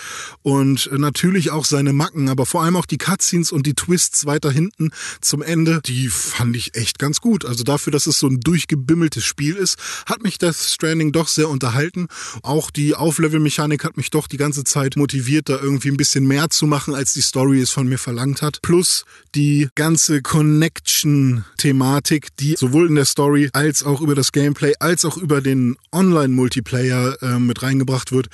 und 0.43 0.91
natürlich 0.93 1.51
auch 1.51 1.65
seine 1.65 1.93
Macken, 1.93 2.29
aber 2.29 2.47
vor 2.47 2.63
allem 2.63 2.77
auch 2.77 2.87
die 2.87 2.99
Cutscenes 2.99 3.53
und 3.53 3.67
die 3.67 3.75
Twists 3.75 4.27
weiter 4.27 4.51
hinten 4.51 4.91
zum 5.21 5.43
Ende, 5.43 5.81
die 5.85 6.09
fand 6.09 6.57
ich 6.57 6.75
echt 6.75 6.99
ganz 6.99 7.21
gut. 7.21 7.45
Also 7.45 7.65
dafür, 7.65 7.93
dass 7.93 8.07
es 8.07 8.19
so 8.19 8.27
ein 8.27 8.41
durchgebimmeltes 8.41 9.25
Spiel 9.25 9.57
ist, 9.57 9.77
hat 10.07 10.23
mich 10.23 10.39
Death 10.39 10.57
Stranding 10.57 11.13
doch 11.13 11.29
sehr 11.29 11.49
unterhalten. 11.49 12.09
Auch 12.43 12.71
die 12.71 12.95
Auflevel-Mechanik 12.95 13.85
hat 13.85 13.97
mich 13.97 14.11
doch 14.11 14.27
die 14.27 14.37
ganze 14.37 14.65
Zeit 14.65 14.70
motiviert, 14.97 15.49
da 15.49 15.59
irgendwie 15.61 15.89
ein 15.89 15.97
bisschen 15.97 16.27
mehr 16.27 16.51
zu 16.51 16.67
machen, 16.67 16.95
als 16.95 17.13
die 17.13 17.23
Story 17.23 17.61
es 17.61 17.71
von 17.71 17.89
mir 17.89 17.99
verlangt 17.99 18.43
hat. 18.43 18.63
Plus 18.63 19.05
die 19.35 19.69
ganze 19.75 20.23
Connection-Thematik, 20.23 22.29
die 22.39 22.57
sowohl 22.57 22.89
in 22.89 22.95
der 22.95 23.05
Story 23.05 23.51
als 23.53 23.83
auch 23.83 24.01
über 24.01 24.15
das 24.15 24.33
Gameplay, 24.33 24.73
als 24.81 25.05
auch 25.05 25.17
über 25.17 25.41
den 25.41 25.77
Online-Multiplayer 25.93 27.23
äh, 27.23 27.39
mit 27.39 27.63
reingebracht 27.63 28.13
wird 28.13 28.29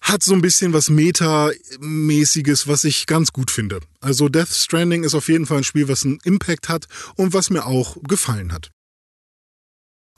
hat 0.00 0.22
so 0.22 0.34
ein 0.34 0.40
bisschen 0.40 0.72
was 0.72 0.88
Meta-mäßiges, 0.88 2.68
was 2.68 2.84
ich 2.84 3.06
ganz 3.06 3.32
gut 3.32 3.50
finde. 3.50 3.80
Also 4.00 4.28
Death 4.28 4.50
Stranding 4.50 5.02
ist 5.02 5.14
auf 5.14 5.28
jeden 5.28 5.46
Fall 5.46 5.58
ein 5.58 5.64
Spiel, 5.64 5.88
was 5.88 6.04
einen 6.04 6.18
Impact 6.22 6.68
hat 6.68 6.86
und 7.16 7.32
was 7.32 7.50
mir 7.50 7.66
auch 7.66 7.96
gefallen 8.04 8.52
hat. 8.52 8.70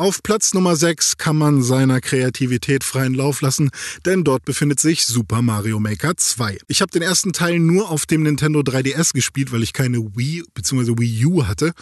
Auf 0.01 0.23
Platz 0.23 0.55
Nummer 0.55 0.77
6 0.77 1.17
kann 1.17 1.37
man 1.37 1.61
seiner 1.61 2.01
Kreativität 2.01 2.85
freien 2.85 3.15
Lauf 3.15 3.41
lassen, 3.41 3.71
denn 4.07 4.23
dort 4.23 4.45
befindet 4.45 4.79
sich 4.79 5.05
Super 5.05 5.43
Mario 5.43 5.81
Maker 5.81 6.17
2. 6.17 6.57
Ich 6.69 6.83
habe 6.83 6.93
den 6.93 7.03
ersten 7.03 7.33
Teil 7.33 7.59
nur 7.59 7.91
auf 7.91 8.07
dem 8.07 8.23
Nintendo 8.23 8.61
3DS 8.61 9.13
gespielt, 9.13 9.51
weil 9.51 9.65
ich 9.65 9.73
keine 9.73 9.99
Wii 9.99 10.45
bzw. 10.55 10.95
Wii 10.99 11.27
U 11.27 11.47
hatte. 11.49 11.73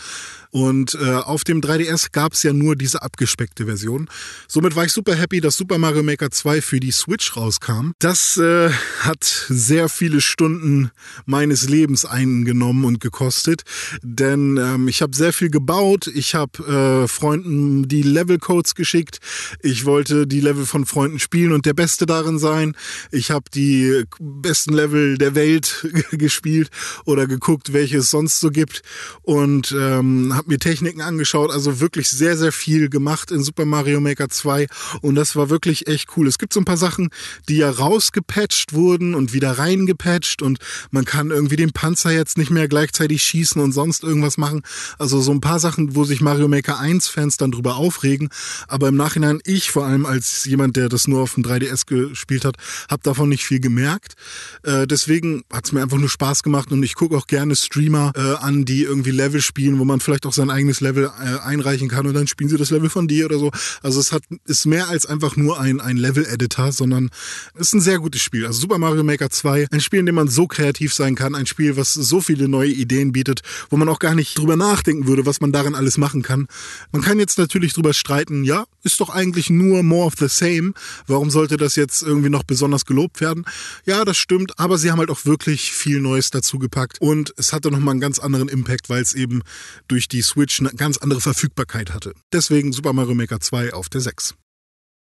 Und 0.50 0.94
äh, 0.94 1.16
auf 1.16 1.44
dem 1.44 1.60
3DS 1.60 2.12
gab 2.12 2.32
es 2.32 2.42
ja 2.42 2.54
nur 2.54 2.76
diese 2.76 3.02
abgespeckte 3.02 3.66
Version. 3.66 4.08
Somit 4.48 4.74
war 4.74 4.86
ich 4.86 4.92
super 4.92 5.14
happy, 5.14 5.42
dass 5.42 5.58
Super 5.58 5.76
Mario 5.76 6.02
Maker 6.02 6.30
2 6.30 6.62
für 6.62 6.80
die 6.80 6.92
Switch 6.92 7.36
rauskam. 7.36 7.90
Das 7.98 8.38
äh, 8.38 8.70
hat 9.00 9.24
sehr 9.24 9.90
viele 9.90 10.22
Stunden 10.22 10.90
meines 11.26 11.68
Lebens 11.68 12.06
eingenommen 12.06 12.86
und 12.86 13.00
gekostet, 13.00 13.64
denn 14.00 14.56
ähm, 14.56 14.88
ich 14.88 15.02
habe 15.02 15.14
sehr 15.14 15.34
viel 15.34 15.50
gebaut. 15.50 16.06
Ich 16.06 16.34
habe 16.34 17.04
äh, 17.04 17.08
Freunden 17.08 17.86
die 17.86 18.05
Levelcodes 18.06 18.74
geschickt. 18.74 19.20
Ich 19.60 19.84
wollte 19.84 20.26
die 20.26 20.40
Level 20.40 20.66
von 20.66 20.86
Freunden 20.86 21.18
spielen 21.18 21.52
und 21.52 21.66
der 21.66 21.74
Beste 21.74 22.06
darin 22.06 22.38
sein. 22.38 22.76
Ich 23.10 23.30
habe 23.30 23.50
die 23.52 24.04
besten 24.20 24.72
Level 24.72 25.18
der 25.18 25.34
Welt 25.34 25.86
gespielt 26.12 26.70
oder 27.04 27.26
geguckt, 27.26 27.72
welche 27.72 27.98
es 27.98 28.10
sonst 28.10 28.40
so 28.40 28.50
gibt 28.50 28.82
und 29.22 29.72
ähm, 29.72 30.32
habe 30.34 30.50
mir 30.50 30.58
Techniken 30.58 31.00
angeschaut. 31.00 31.50
Also 31.50 31.80
wirklich 31.80 32.08
sehr, 32.08 32.36
sehr 32.36 32.52
viel 32.52 32.88
gemacht 32.88 33.30
in 33.30 33.42
Super 33.42 33.64
Mario 33.64 34.00
Maker 34.00 34.28
2 34.28 34.66
und 35.02 35.14
das 35.14 35.36
war 35.36 35.50
wirklich 35.50 35.86
echt 35.86 36.16
cool. 36.16 36.26
Es 36.26 36.38
gibt 36.38 36.52
so 36.52 36.60
ein 36.60 36.64
paar 36.64 36.76
Sachen, 36.76 37.10
die 37.48 37.56
ja 37.56 37.70
rausgepatcht 37.70 38.72
wurden 38.72 39.14
und 39.14 39.32
wieder 39.32 39.58
reingepatcht 39.58 40.42
und 40.42 40.58
man 40.90 41.04
kann 41.04 41.30
irgendwie 41.30 41.56
den 41.56 41.72
Panzer 41.72 42.10
jetzt 42.10 42.38
nicht 42.38 42.50
mehr 42.50 42.68
gleichzeitig 42.68 43.22
schießen 43.22 43.60
und 43.60 43.72
sonst 43.72 44.02
irgendwas 44.04 44.36
machen. 44.36 44.62
Also 44.98 45.20
so 45.20 45.32
ein 45.32 45.40
paar 45.40 45.60
Sachen, 45.60 45.94
wo 45.94 46.04
sich 46.04 46.20
Mario 46.20 46.48
Maker 46.48 46.78
1 46.78 47.08
Fans 47.08 47.36
dann 47.36 47.50
drüber 47.50 47.76
auf 47.76 47.95
aufregen. 47.96 48.28
Aber 48.68 48.88
im 48.88 48.96
Nachhinein, 48.96 49.40
ich 49.44 49.70
vor 49.70 49.86
allem 49.86 50.06
als 50.06 50.44
jemand, 50.44 50.76
der 50.76 50.88
das 50.88 51.08
nur 51.08 51.22
auf 51.22 51.34
dem 51.34 51.44
3DS 51.44 51.86
gespielt 51.86 52.44
hat, 52.44 52.56
habe 52.90 53.02
davon 53.02 53.28
nicht 53.28 53.44
viel 53.44 53.60
gemerkt. 53.60 54.14
Äh, 54.62 54.86
deswegen 54.86 55.44
hat 55.52 55.66
es 55.66 55.72
mir 55.72 55.82
einfach 55.82 55.98
nur 55.98 56.08
Spaß 56.08 56.42
gemacht 56.42 56.70
und 56.72 56.82
ich 56.82 56.94
gucke 56.94 57.16
auch 57.16 57.26
gerne 57.26 57.56
Streamer 57.56 58.12
äh, 58.14 58.44
an, 58.44 58.64
die 58.64 58.82
irgendwie 58.82 59.10
Level 59.10 59.40
spielen, 59.40 59.78
wo 59.78 59.84
man 59.84 60.00
vielleicht 60.00 60.26
auch 60.26 60.32
sein 60.32 60.50
eigenes 60.50 60.80
Level 60.80 61.04
äh, 61.04 61.38
einreichen 61.40 61.88
kann 61.88 62.06
und 62.06 62.14
dann 62.14 62.26
spielen 62.26 62.50
sie 62.50 62.56
das 62.56 62.70
Level 62.70 62.90
von 62.90 63.08
dir 63.08 63.26
oder 63.26 63.38
so. 63.38 63.50
Also 63.82 64.00
es 64.00 64.12
hat 64.12 64.22
ist 64.44 64.66
mehr 64.66 64.88
als 64.88 65.06
einfach 65.06 65.36
nur 65.36 65.60
ein, 65.60 65.80
ein 65.80 65.96
Level-Editor, 65.96 66.72
sondern 66.72 67.10
es 67.54 67.68
ist 67.68 67.74
ein 67.74 67.80
sehr 67.80 67.98
gutes 67.98 68.20
Spiel. 68.20 68.46
Also 68.46 68.60
Super 68.60 68.78
Mario 68.78 69.02
Maker 69.02 69.30
2, 69.30 69.68
ein 69.70 69.80
Spiel, 69.80 70.00
in 70.00 70.06
dem 70.06 70.14
man 70.14 70.28
so 70.28 70.46
kreativ 70.46 70.92
sein 70.92 71.14
kann, 71.14 71.34
ein 71.34 71.46
Spiel, 71.46 71.76
was 71.76 71.94
so 71.94 72.20
viele 72.20 72.48
neue 72.48 72.70
Ideen 72.70 73.12
bietet, 73.12 73.42
wo 73.70 73.76
man 73.76 73.88
auch 73.88 73.98
gar 73.98 74.14
nicht 74.14 74.36
drüber 74.38 74.56
nachdenken 74.56 75.06
würde, 75.06 75.26
was 75.26 75.40
man 75.40 75.52
darin 75.52 75.74
alles 75.74 75.98
machen 75.98 76.22
kann. 76.22 76.46
Man 76.92 77.02
kann 77.02 77.18
jetzt 77.18 77.38
natürlich 77.38 77.72
drüber 77.86 77.94
streiten, 77.94 78.42
ja, 78.42 78.66
ist 78.82 79.00
doch 79.00 79.10
eigentlich 79.10 79.48
nur 79.48 79.84
more 79.84 80.06
of 80.06 80.14
the 80.18 80.28
same. 80.28 80.72
Warum 81.06 81.30
sollte 81.30 81.56
das 81.56 81.76
jetzt 81.76 82.02
irgendwie 82.02 82.30
noch 82.30 82.42
besonders 82.42 82.84
gelobt 82.84 83.20
werden? 83.20 83.44
Ja, 83.84 84.04
das 84.04 84.16
stimmt, 84.16 84.58
aber 84.58 84.76
sie 84.76 84.90
haben 84.90 84.98
halt 84.98 85.10
auch 85.10 85.24
wirklich 85.24 85.72
viel 85.72 86.00
Neues 86.00 86.30
dazu 86.30 86.58
gepackt 86.58 87.00
und 87.00 87.32
es 87.36 87.52
hatte 87.52 87.70
nochmal 87.70 87.92
einen 87.92 88.00
ganz 88.00 88.18
anderen 88.18 88.48
Impact, 88.48 88.88
weil 88.88 89.02
es 89.02 89.14
eben 89.14 89.42
durch 89.86 90.08
die 90.08 90.22
Switch 90.22 90.58
eine 90.58 90.70
ganz 90.70 90.96
andere 90.96 91.20
Verfügbarkeit 91.20 91.92
hatte. 91.94 92.12
Deswegen 92.32 92.72
Super 92.72 92.92
Mario 92.92 93.14
Maker 93.14 93.38
2 93.38 93.72
auf 93.72 93.88
der 93.88 94.00
6. 94.00 94.34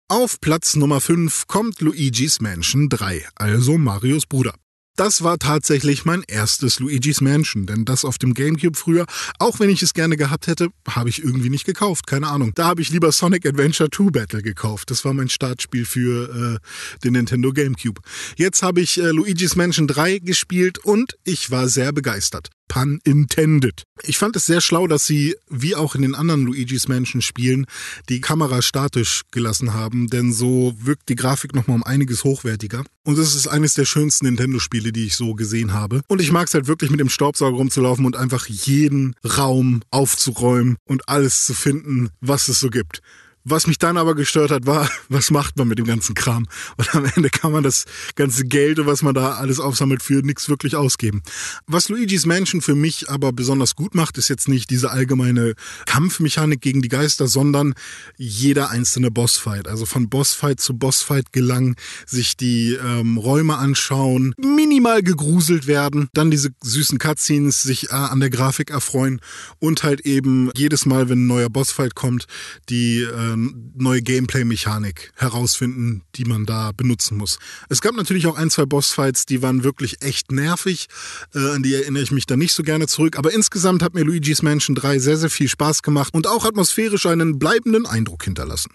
Auf 0.09 0.41
Platz 0.41 0.75
Nummer 0.75 0.99
5 0.99 1.47
kommt 1.47 1.79
Luigi's 1.79 2.41
Mansion 2.41 2.89
3, 2.89 3.27
also 3.35 3.77
Marios 3.77 4.25
Bruder. 4.25 4.53
Das 4.97 5.23
war 5.23 5.37
tatsächlich 5.37 6.05
mein 6.05 6.23
erstes 6.27 6.79
Luigi's 6.79 7.21
Mansion, 7.21 7.67
denn 7.67 7.85
das 7.85 8.03
auf 8.03 8.17
dem 8.17 8.33
GameCube 8.33 8.75
früher, 8.75 9.05
auch 9.37 9.59
wenn 9.59 9.69
ich 9.69 9.83
es 9.83 9.93
gerne 9.93 10.17
gehabt 10.17 10.47
hätte, 10.47 10.69
habe 10.89 11.09
ich 11.09 11.23
irgendwie 11.23 11.51
nicht 11.51 11.65
gekauft, 11.65 12.07
keine 12.07 12.27
Ahnung. 12.29 12.51
Da 12.55 12.65
habe 12.65 12.81
ich 12.81 12.89
lieber 12.89 13.11
Sonic 13.11 13.45
Adventure 13.45 13.91
2 13.91 14.09
Battle 14.09 14.41
gekauft. 14.41 14.89
Das 14.89 15.05
war 15.05 15.13
mein 15.13 15.29
Startspiel 15.29 15.85
für 15.85 16.55
äh, 16.55 16.99
den 17.03 17.13
Nintendo 17.13 17.53
GameCube. 17.53 18.01
Jetzt 18.37 18.63
habe 18.63 18.81
ich 18.81 18.97
äh, 18.97 19.11
Luigi's 19.11 19.55
Mansion 19.55 19.85
3 19.85 20.17
gespielt 20.17 20.79
und 20.79 21.15
ich 21.23 21.51
war 21.51 21.67
sehr 21.67 21.93
begeistert. 21.93 22.49
Pun 22.67 22.99
intended. 23.03 23.83
Ich 24.03 24.17
fand 24.17 24.35
es 24.35 24.45
sehr 24.45 24.61
schlau, 24.61 24.87
dass 24.87 25.05
sie, 25.05 25.35
wie 25.49 25.75
auch 25.75 25.95
in 25.95 26.01
den 26.01 26.15
anderen 26.15 26.45
Luigi's 26.45 26.87
Mansion 26.87 27.21
Spielen, 27.21 27.65
die 28.09 28.21
Kamera 28.21 28.61
statisch 28.61 29.23
gelassen 29.31 29.73
haben, 29.73 30.07
denn 30.07 30.33
so 30.33 30.73
wirkt 30.79 31.09
die 31.09 31.15
Grafik 31.15 31.55
nochmal 31.55 31.77
um 31.77 31.83
einiges 31.83 32.23
hochwertiger. 32.23 32.83
Und 33.03 33.17
es 33.17 33.35
ist 33.35 33.47
eines 33.47 33.73
der 33.73 33.85
schönsten 33.85 34.25
Nintendo-Spiele, 34.25 34.91
die 34.91 35.05
ich 35.05 35.15
so 35.15 35.33
gesehen 35.33 35.73
habe. 35.73 36.01
Und 36.07 36.21
ich 36.21 36.31
mag 36.31 36.47
es 36.47 36.53
halt 36.53 36.67
wirklich 36.67 36.91
mit 36.91 36.99
dem 36.99 37.09
Staubsauger 37.09 37.57
rumzulaufen 37.57 38.05
und 38.05 38.15
einfach 38.15 38.47
jeden 38.47 39.15
Raum 39.23 39.81
aufzuräumen 39.91 40.77
und 40.85 41.07
alles 41.09 41.45
zu 41.45 41.53
finden, 41.53 42.09
was 42.21 42.49
es 42.49 42.59
so 42.59 42.69
gibt. 42.69 43.01
Was 43.49 43.65
mich 43.65 43.77
dann 43.77 43.95
aber 43.95 44.13
gestört 44.13 44.51
hat, 44.51 44.65
war, 44.65 44.89
was 45.09 45.31
macht 45.31 45.55
man 45.55 45.69
mit 45.69 45.79
dem 45.79 45.85
ganzen 45.85 46.15
Kram? 46.15 46.47
Und 46.75 46.93
am 46.93 47.05
Ende 47.05 47.29
kann 47.29 47.53
man 47.53 47.63
das 47.63 47.85
ganze 48.15 48.43
Geld, 48.43 48.85
was 48.85 49.03
man 49.03 49.15
da 49.15 49.35
alles 49.35 49.61
aufsammelt, 49.61 50.03
für 50.03 50.21
nichts 50.21 50.49
wirklich 50.49 50.75
ausgeben. 50.75 51.21
Was 51.65 51.87
Luigi's 51.87 52.25
Mansion 52.25 52.61
für 52.61 52.75
mich 52.75 53.09
aber 53.09 53.31
besonders 53.31 53.75
gut 53.75 53.95
macht, 53.95 54.17
ist 54.17 54.27
jetzt 54.27 54.49
nicht 54.49 54.69
diese 54.69 54.91
allgemeine 54.91 55.53
Kampfmechanik 55.85 56.59
gegen 56.59 56.81
die 56.81 56.89
Geister, 56.89 57.29
sondern 57.29 57.73
jeder 58.17 58.69
einzelne 58.69 59.11
Bossfight. 59.11 59.69
Also 59.69 59.85
von 59.85 60.09
Bossfight 60.09 60.59
zu 60.59 60.77
Bossfight 60.77 61.31
gelangen, 61.31 61.77
sich 62.05 62.35
die 62.35 62.73
ähm, 62.73 63.17
Räume 63.17 63.57
anschauen, 63.57 64.35
minimal 64.37 65.03
gegruselt 65.03 65.67
werden, 65.67 66.09
dann 66.13 66.31
diese 66.31 66.49
süßen 66.61 66.97
Cutscenes, 66.97 67.61
sich 67.61 67.91
äh, 67.91 67.95
an 67.95 68.19
der 68.19 68.29
Grafik 68.29 68.71
erfreuen 68.71 69.21
und 69.59 69.83
halt 69.83 70.01
eben 70.01 70.51
jedes 70.57 70.85
Mal, 70.85 71.07
wenn 71.07 71.23
ein 71.23 71.27
neuer 71.27 71.49
Bossfight 71.49 71.95
kommt, 71.95 72.27
die 72.67 73.03
äh, 73.03 73.36
neue 73.37 74.01
Gameplay-Mechanik 74.01 75.11
herausfinden, 75.15 76.03
die 76.15 76.25
man 76.25 76.45
da 76.45 76.71
benutzen 76.71 77.17
muss. 77.17 77.39
Es 77.69 77.81
gab 77.81 77.95
natürlich 77.95 78.27
auch 78.27 78.37
ein, 78.37 78.49
zwei 78.49 78.65
Bossfights, 78.65 79.25
die 79.25 79.41
waren 79.41 79.63
wirklich 79.63 80.01
echt 80.01 80.31
nervig. 80.31 80.87
Äh, 81.33 81.51
an 81.51 81.63
die 81.63 81.73
erinnere 81.73 82.03
ich 82.03 82.11
mich 82.11 82.25
da 82.25 82.35
nicht 82.35 82.53
so 82.53 82.63
gerne 82.63 82.87
zurück. 82.87 83.17
Aber 83.17 83.33
insgesamt 83.33 83.83
hat 83.83 83.93
mir 83.93 84.03
Luigi's 84.03 84.41
Mansion 84.41 84.75
3 84.75 84.99
sehr, 84.99 85.17
sehr 85.17 85.29
viel 85.29 85.47
Spaß 85.47 85.81
gemacht 85.81 86.13
und 86.13 86.27
auch 86.27 86.45
atmosphärisch 86.45 87.05
einen 87.05 87.39
bleibenden 87.39 87.85
Eindruck 87.85 88.23
hinterlassen. 88.23 88.71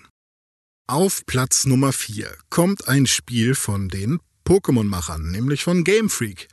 Auf 0.86 1.24
Platz 1.26 1.64
Nummer 1.64 1.92
4 1.92 2.30
kommt 2.50 2.88
ein 2.88 3.06
Spiel 3.06 3.54
von 3.54 3.88
den 3.88 4.18
Pokémon-Machern, 4.44 5.30
nämlich 5.30 5.64
von 5.64 5.84
Game 5.84 6.10
Freak. 6.10 6.48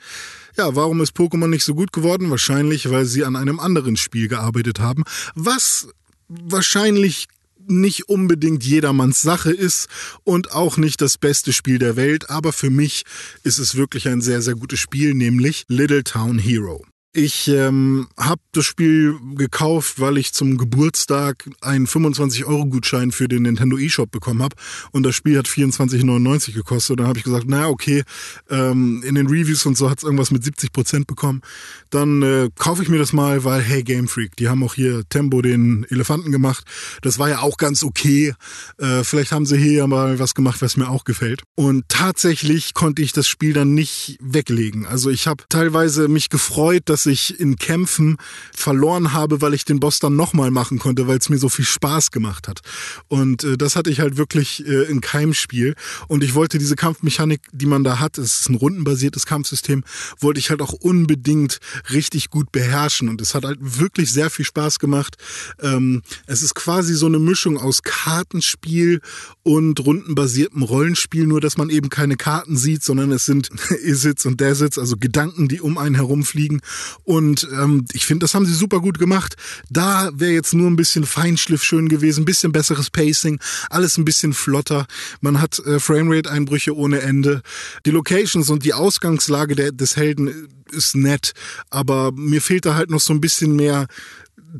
Ja, 0.57 0.75
warum 0.75 1.01
ist 1.01 1.15
Pokémon 1.15 1.47
nicht 1.47 1.63
so 1.63 1.73
gut 1.73 1.91
geworden? 1.91 2.29
Wahrscheinlich, 2.29 2.89
weil 2.89 3.05
sie 3.05 3.25
an 3.25 3.35
einem 3.35 3.59
anderen 3.59 3.97
Spiel 3.97 4.27
gearbeitet 4.27 4.79
haben, 4.79 5.03
was 5.35 5.87
wahrscheinlich 6.27 7.27
nicht 7.67 8.09
unbedingt 8.09 8.63
jedermanns 8.63 9.21
Sache 9.21 9.51
ist 9.51 9.87
und 10.23 10.51
auch 10.51 10.77
nicht 10.77 11.01
das 11.01 11.17
beste 11.17 11.53
Spiel 11.53 11.79
der 11.79 11.95
Welt, 11.95 12.29
aber 12.29 12.53
für 12.53 12.69
mich 12.69 13.03
ist 13.43 13.59
es 13.59 13.75
wirklich 13.75 14.07
ein 14.07 14.21
sehr, 14.21 14.41
sehr 14.41 14.55
gutes 14.55 14.79
Spiel, 14.79 15.13
nämlich 15.13 15.65
Little 15.67 16.03
Town 16.03 16.39
Hero. 16.39 16.85
Ich 17.11 17.47
ähm, 17.47 18.07
habe 18.17 18.39
das 18.51 18.65
Spiel 18.65 19.17
gekauft, 19.33 19.99
weil 19.99 20.19
ich 20.19 20.31
zum 20.31 20.59
Geburtstag 20.59 21.49
einen 21.59 21.87
25-Euro-Gutschein 21.87 23.11
für 23.11 23.27
den 23.27 23.43
Nintendo 23.43 23.79
eShop 23.79 24.11
bekommen 24.11 24.43
habe. 24.43 24.55
Und 24.91 25.01
das 25.01 25.15
Spiel 25.15 25.35
hat 25.39 25.47
24,99 25.47 26.53
gekostet. 26.53 26.91
Und 26.91 26.97
dann 26.99 27.07
habe 27.07 27.17
ich 27.17 27.25
gesagt, 27.25 27.47
naja, 27.47 27.67
okay, 27.67 28.03
ähm, 28.51 29.01
in 29.03 29.15
den 29.15 29.25
Reviews 29.25 29.65
und 29.65 29.75
so 29.75 29.89
hat 29.89 29.97
es 29.97 30.03
irgendwas 30.03 30.29
mit 30.29 30.43
70 30.43 30.71
Prozent 30.71 31.07
bekommen. 31.07 31.41
Dann 31.89 32.21
äh, 32.21 32.49
kaufe 32.59 32.83
ich 32.83 32.89
mir 32.89 32.99
das 32.99 33.11
mal, 33.11 33.43
weil, 33.43 33.63
hey, 33.63 33.81
Game 33.81 34.07
Freak, 34.07 34.35
die 34.35 34.47
haben 34.47 34.63
auch 34.63 34.75
hier 34.75 35.01
Tempo 35.09 35.41
den 35.41 35.87
Elefanten 35.89 36.31
gemacht. 36.31 36.63
Das 37.01 37.17
war 37.17 37.27
ja 37.27 37.39
auch 37.39 37.57
ganz 37.57 37.83
okay. 37.83 38.35
Äh, 38.77 39.03
vielleicht 39.03 39.31
haben 39.31 39.47
sie 39.47 39.57
hier 39.57 39.73
ja 39.73 39.87
mal 39.87 40.19
was 40.19 40.35
gemacht, 40.35 40.61
was 40.61 40.77
mir 40.77 40.89
auch 40.89 41.05
gefällt. 41.05 41.41
Und 41.55 41.85
tatsächlich 41.87 42.75
konnte 42.75 43.01
ich 43.01 43.13
das 43.13 43.27
Spiel 43.27 43.53
dann 43.53 43.73
nicht 43.73 44.19
weglegen. 44.21 44.85
Also 44.85 45.09
ich 45.09 45.25
habe 45.25 45.43
teilweise 45.49 46.07
mich 46.07 46.29
gefreut, 46.29 46.83
dass 46.85 46.98
dass 46.99 47.05
ich 47.05 47.39
in 47.39 47.55
Kämpfen 47.55 48.17
verloren 48.53 49.13
habe, 49.13 49.39
weil 49.39 49.53
ich 49.53 49.63
den 49.63 49.79
Boss 49.79 49.99
dann 49.99 50.17
nochmal 50.17 50.51
machen 50.51 50.79
konnte, 50.79 51.07
weil 51.07 51.17
es 51.17 51.29
mir 51.29 51.37
so 51.37 51.47
viel 51.47 51.63
Spaß 51.63 52.11
gemacht 52.11 52.49
hat. 52.49 52.59
Und 53.07 53.45
äh, 53.45 53.57
das 53.57 53.77
hatte 53.77 53.89
ich 53.89 54.01
halt 54.01 54.17
wirklich 54.17 54.67
äh, 54.67 54.83
in 54.83 54.99
keinem 54.99 55.33
Spiel. 55.33 55.75
Und 56.09 56.25
ich 56.25 56.35
wollte 56.35 56.57
diese 56.57 56.75
Kampfmechanik, 56.75 57.39
die 57.53 57.67
man 57.67 57.85
da 57.85 57.99
hat, 57.99 58.17
es 58.17 58.41
ist 58.41 58.49
ein 58.49 58.55
rundenbasiertes 58.55 59.25
Kampfsystem, 59.25 59.85
wollte 60.19 60.41
ich 60.41 60.49
halt 60.49 60.61
auch 60.61 60.73
unbedingt 60.73 61.59
richtig 61.89 62.31
gut 62.31 62.51
beherrschen. 62.51 63.07
Und 63.07 63.21
es 63.21 63.33
hat 63.33 63.45
halt 63.45 63.59
wirklich 63.61 64.11
sehr 64.11 64.29
viel 64.29 64.43
Spaß 64.43 64.79
gemacht. 64.79 65.15
Ähm, 65.61 66.01
es 66.27 66.41
ist 66.41 66.53
quasi 66.53 66.95
so 66.95 67.05
eine 67.05 67.19
Mischung 67.19 67.57
aus 67.57 67.81
Kartenspiel 67.81 68.99
und 69.43 69.79
rundenbasiertem 69.85 70.63
Rollenspiel, 70.63 71.25
nur 71.27 71.39
dass 71.39 71.55
man 71.55 71.69
eben 71.69 71.87
keine 71.87 72.17
Karten 72.17 72.57
sieht, 72.57 72.83
sondern 72.83 73.13
es 73.13 73.25
sind 73.25 73.49
Isits 73.83 74.25
und 74.25 74.41
Desits, 74.41 74.77
also 74.77 74.97
Gedanken, 74.97 75.47
die 75.47 75.61
um 75.61 75.77
einen 75.77 75.95
herumfliegen. 75.95 76.59
Und 77.03 77.47
ähm, 77.51 77.85
ich 77.93 78.05
finde, 78.05 78.23
das 78.23 78.33
haben 78.33 78.45
sie 78.45 78.53
super 78.53 78.79
gut 78.79 78.99
gemacht. 78.99 79.35
Da 79.69 80.09
wäre 80.13 80.31
jetzt 80.31 80.53
nur 80.53 80.69
ein 80.69 80.75
bisschen 80.75 81.05
Feinschliff 81.05 81.63
schön 81.63 81.89
gewesen, 81.89 82.21
ein 82.21 82.25
bisschen 82.25 82.51
besseres 82.51 82.89
Pacing, 82.89 83.39
alles 83.69 83.97
ein 83.97 84.05
bisschen 84.05 84.33
flotter. 84.33 84.85
Man 85.21 85.41
hat 85.41 85.59
äh, 85.59 85.79
Framerate-Einbrüche 85.79 86.75
ohne 86.75 87.01
Ende. 87.01 87.41
Die 87.85 87.91
Locations 87.91 88.49
und 88.49 88.63
die 88.65 88.73
Ausgangslage 88.73 89.55
der, 89.55 89.71
des 89.71 89.95
Helden 89.95 90.49
ist 90.71 90.95
nett, 90.95 91.33
aber 91.69 92.11
mir 92.11 92.41
fehlt 92.41 92.65
da 92.65 92.75
halt 92.75 92.89
noch 92.89 92.99
so 92.99 93.13
ein 93.13 93.21
bisschen 93.21 93.55
mehr 93.55 93.87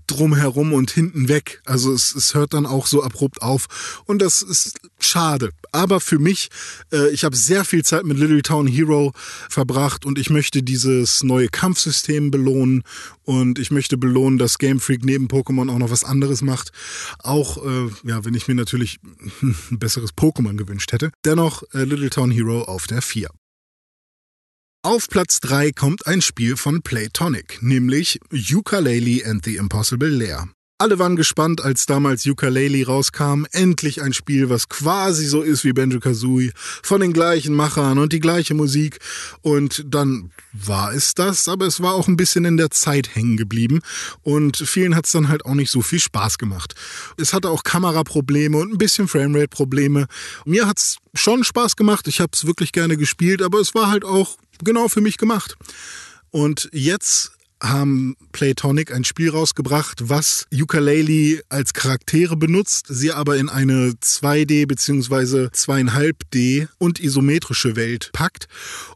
drumherum 0.07 0.73
und 0.73 0.91
hinten 0.91 1.27
weg. 1.29 1.61
Also 1.65 1.93
es, 1.93 2.13
es 2.15 2.33
hört 2.33 2.53
dann 2.53 2.65
auch 2.65 2.87
so 2.87 3.03
abrupt 3.03 3.41
auf 3.41 4.03
und 4.05 4.21
das 4.21 4.41
ist 4.41 4.79
schade. 4.99 5.51
Aber 5.71 5.99
für 5.99 6.19
mich, 6.19 6.49
äh, 6.91 7.09
ich 7.09 7.23
habe 7.23 7.35
sehr 7.35 7.65
viel 7.65 7.83
Zeit 7.83 8.05
mit 8.05 8.17
Little 8.17 8.41
Town 8.41 8.67
Hero 8.67 9.13
verbracht 9.49 10.05
und 10.05 10.19
ich 10.19 10.29
möchte 10.29 10.63
dieses 10.63 11.23
neue 11.23 11.47
Kampfsystem 11.47 12.31
belohnen 12.31 12.83
und 13.23 13.59
ich 13.59 13.71
möchte 13.71 13.97
belohnen, 13.97 14.39
dass 14.39 14.57
Game 14.57 14.79
Freak 14.79 15.05
neben 15.05 15.27
Pokémon 15.27 15.71
auch 15.71 15.77
noch 15.77 15.91
was 15.91 16.03
anderes 16.03 16.41
macht. 16.41 16.71
Auch, 17.19 17.63
äh, 17.63 17.89
ja, 18.03 18.25
wenn 18.25 18.33
ich 18.33 18.47
mir 18.47 18.55
natürlich 18.55 18.99
ein 19.41 19.79
besseres 19.79 20.11
Pokémon 20.15 20.55
gewünscht 20.55 20.91
hätte. 20.91 21.11
Dennoch 21.25 21.63
äh, 21.73 21.83
Little 21.83 22.09
Town 22.09 22.31
Hero 22.31 22.63
auf 22.63 22.87
der 22.87 23.01
4. 23.01 23.29
Auf 24.81 25.09
Platz 25.09 25.41
3 25.41 25.73
kommt 25.73 26.07
ein 26.07 26.21
Spiel 26.21 26.55
von 26.55 26.81
Playtonic, 26.81 27.61
nämlich 27.61 28.17
Ukulele 28.31 29.29
and 29.29 29.43
the 29.43 29.57
Impossible 29.57 30.07
Lair. 30.07 30.47
Alle 30.81 30.97
waren 30.97 31.17
gespannt, 31.17 31.59
als 31.59 31.87
damals 31.87 32.25
Ukulele 32.25 32.85
rauskam. 32.85 33.43
Endlich 33.51 34.01
ein 34.01 34.13
Spiel, 34.13 34.49
was 34.49 34.69
quasi 34.69 35.25
so 35.25 35.41
ist 35.41 35.65
wie 35.65 35.73
Banjo 35.73 35.99
Kazooie, 35.99 36.53
von 36.55 37.01
den 37.01 37.11
gleichen 37.11 37.53
Machern 37.53 37.97
und 37.97 38.13
die 38.13 38.21
gleiche 38.21 38.53
Musik. 38.53 38.99
Und 39.41 39.83
dann 39.85 40.31
war 40.53 40.93
es 40.93 41.15
das, 41.15 41.49
aber 41.49 41.65
es 41.65 41.81
war 41.81 41.95
auch 41.95 42.07
ein 42.07 42.15
bisschen 42.15 42.45
in 42.45 42.55
der 42.55 42.71
Zeit 42.71 43.13
hängen 43.13 43.35
geblieben. 43.35 43.81
Und 44.21 44.55
vielen 44.55 44.95
hat 44.95 45.05
es 45.05 45.11
dann 45.11 45.27
halt 45.27 45.43
auch 45.45 45.53
nicht 45.53 45.69
so 45.69 45.81
viel 45.81 45.99
Spaß 45.99 46.37
gemacht. 46.37 46.75
Es 47.17 47.33
hatte 47.33 47.49
auch 47.49 47.63
Kameraprobleme 47.63 48.57
und 48.57 48.71
ein 48.71 48.77
bisschen 48.77 49.09
Framerate-Probleme. 49.09 50.07
Mir 50.45 50.65
hat's 50.65 50.95
schon 51.13 51.43
Spaß 51.43 51.75
gemacht. 51.75 52.07
Ich 52.07 52.21
habe 52.21 52.31
es 52.33 52.45
wirklich 52.45 52.71
gerne 52.71 52.95
gespielt, 52.95 53.41
aber 53.41 53.59
es 53.59 53.75
war 53.75 53.89
halt 53.89 54.05
auch 54.05 54.37
genau 54.63 54.87
für 54.87 55.01
mich 55.01 55.17
gemacht. 55.17 55.57
Und 56.31 56.69
jetzt 56.71 57.33
haben 57.61 58.15
Playtonic 58.31 58.93
ein 58.93 59.03
Spiel 59.03 59.29
rausgebracht, 59.29 60.09
was 60.09 60.47
Ukulele 60.53 61.41
als 61.49 61.73
Charaktere 61.73 62.37
benutzt, 62.37 62.85
sie 62.89 63.11
aber 63.11 63.37
in 63.37 63.49
eine 63.49 63.91
2D 63.91 64.65
bzw. 64.67 65.47
2,5D 65.47 66.67
und 66.77 66.99
isometrische 66.99 67.75
Welt 67.75 68.11
packt. 68.13 68.47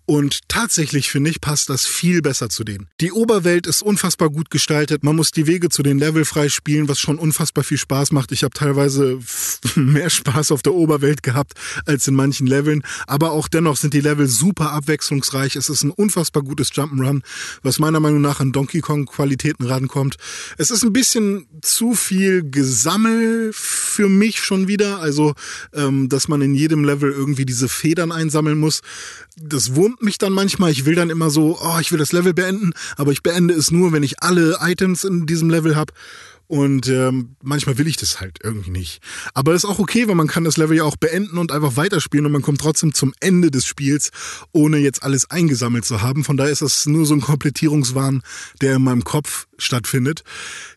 Und 0.06 0.42
tatsächlich 0.48 1.10
finde 1.10 1.30
ich, 1.30 1.42
passt 1.42 1.70
das 1.70 1.86
viel 1.86 2.22
besser 2.22 2.50
zu 2.50 2.64
denen. 2.64 2.88
Die 3.00 3.12
Oberwelt 3.12 3.68
ist 3.68 3.82
unfassbar 3.82 4.30
gut 4.30 4.50
gestaltet. 4.50 5.04
Man 5.04 5.16
muss 5.16 5.32
die 5.32 5.48
Wege 5.48 5.70
zu 5.70 5.82
den 5.82 5.98
Level 5.98 6.26
freispielen, 6.26 6.88
was 6.90 7.00
schon 7.00 7.18
unfassbar 7.18 7.64
viel 7.64 7.78
Spaß 7.78 8.12
macht. 8.12 8.32
Ich 8.32 8.44
habe 8.44 8.54
teilweise 8.54 9.20
mehr 9.76 10.10
Spaß 10.10 10.52
auf 10.52 10.62
der 10.62 10.74
Oberwelt 10.74 11.24
gehabt 11.24 11.54
als 11.86 12.08
in 12.08 12.16
manchen 12.16 12.48
Leveln. 12.48 12.84
Aber 13.08 13.32
auch 13.32 13.48
dennoch 13.48 13.78
sind 13.78 13.94
die 13.94 14.02
Level 14.02 14.28
super 14.28 14.72
abwechslungsreich. 14.72 15.56
Es 15.56 15.70
ist 15.70 15.84
ein 15.84 15.92
unfassbar 15.92 16.44
gutes 16.44 16.72
Jump'n'Run, 16.72 17.22
was 17.62 17.80
meiner 17.80 18.00
Meinung 18.00 18.22
nach 18.22 18.40
an 18.40 18.53
Donkey 18.54 18.80
Kong 18.80 19.06
Qualitäten 19.06 19.66
rankommt. 19.66 20.16
Es 20.58 20.72
ist 20.72 20.84
ein 20.84 20.94
bisschen 20.94 21.48
zu 21.62 21.94
viel 21.94 22.50
Gesammel 22.50 23.52
für 23.54 24.08
mich 24.08 24.40
schon 24.40 24.70
wieder. 24.70 25.00
Also, 25.00 25.34
ähm, 25.74 26.08
dass 26.08 26.28
man 26.30 26.42
in 26.42 26.56
jedem 26.56 26.86
Level 26.86 27.12
irgendwie 27.12 27.46
diese 27.46 27.68
Federn 27.68 28.12
einsammeln 28.12 28.58
muss. 28.58 28.82
Das 29.36 29.76
wurmt 29.76 30.02
mich 30.02 30.18
dann 30.18 30.32
manchmal. 30.32 30.72
Ich 30.72 30.86
will 30.86 30.96
dann 30.96 31.10
immer 31.10 31.30
so, 31.30 31.60
oh, 31.62 31.80
ich 31.82 31.92
will 31.92 32.00
das 32.00 32.14
Level 32.14 32.34
beenden, 32.34 32.72
aber 32.96 33.12
ich 33.12 33.24
beende 33.24 33.54
es 33.54 33.72
nur, 33.72 33.92
wenn 33.92 34.04
ich 34.04 34.24
alle 34.24 34.58
Items 34.62 35.04
in 35.04 35.26
diesem 35.26 35.50
Level 35.50 35.76
habe. 35.76 35.94
Und 36.54 36.88
ähm, 36.88 37.36
manchmal 37.42 37.80
will 37.80 37.88
ich 37.88 37.98
das 37.98 38.22
halt 38.22 38.38
irgendwie 38.44 38.70
nicht. 38.70 39.02
Aber 39.34 39.56
ist 39.56 39.66
auch 39.66 39.80
okay, 39.80 40.08
weil 40.08 40.14
man 40.14 40.28
kann 40.28 40.44
das 40.44 40.56
Level 40.56 40.78
ja 40.78 40.84
auch 40.84 40.98
beenden 40.98 41.40
und 41.40 41.52
einfach 41.52 41.78
weiterspielen 41.78 42.28
und 42.28 42.32
man 42.32 42.44
kommt 42.44 42.62
trotzdem 42.62 42.94
zum 42.94 43.12
Ende 43.20 43.50
des 43.50 43.66
Spiels, 43.66 44.12
ohne 44.52 44.78
jetzt 44.78 45.02
alles 45.02 45.32
eingesammelt 45.32 45.84
zu 45.84 46.04
haben. 46.04 46.24
Von 46.24 46.38
daher 46.38 46.52
ist 46.52 46.62
das 46.62 46.86
nur 46.86 47.08
so 47.08 47.16
ein 47.16 47.22
Komplettierungswahn, 47.22 48.22
der 48.62 48.76
in 48.76 48.84
meinem 48.84 49.04
Kopf 49.04 49.48
stattfindet. 49.58 50.24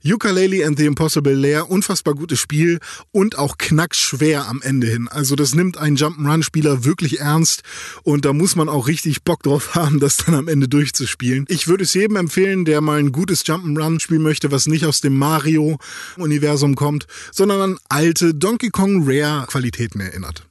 Ukulele 0.03 0.67
and 0.67 0.79
the 0.79 0.87
Impossible 0.87 1.35
Lair, 1.35 1.71
unfassbar 1.71 2.15
gutes 2.15 2.39
Spiel 2.39 2.79
und 3.13 3.37
auch 3.37 3.59
knackschwer 3.59 4.49
am 4.49 4.63
Ende 4.63 4.87
hin. 4.87 5.09
Also 5.09 5.37
das 5.37 5.55
nimmt 5.55 5.77
einen 5.77 5.97
Jump'n'Run-Spieler 5.97 6.85
wirklich 6.85 7.21
ernst 7.21 7.63
und 8.03 8.25
da 8.25 8.33
muss 8.33 8.57
man 8.57 8.69
auch 8.69 8.87
richtig 8.87 9.25
Bock 9.25 9.43
drauf 9.43 9.75
haben, 9.75 10.01
das 10.01 10.19
dann 10.19 10.35
am 10.35 10.49
Ende 10.49 10.69
durchzuspielen. 10.69 11.45
Ich 11.49 11.69
würde 11.69 11.85
es 11.85 11.93
jedem 11.93 12.17
empfehlen, 12.17 12.65
der 12.65 12.81
mal 12.81 12.99
ein 12.99 13.13
gutes 13.13 13.45
Jump'n'Run 13.45 14.01
spielen 14.01 14.23
möchte, 14.23 14.51
was 14.51 14.67
nicht 14.67 14.87
aus 14.87 15.01
dem 15.01 15.19
Mario-Universum 15.67 16.75
kommt, 16.75 17.07
sondern 17.33 17.61
an 17.61 17.79
alte 17.89 18.35
Donkey 18.35 18.71
Kong 18.71 19.05
Rare-Qualitäten 19.07 20.01
erinnert. 20.01 20.49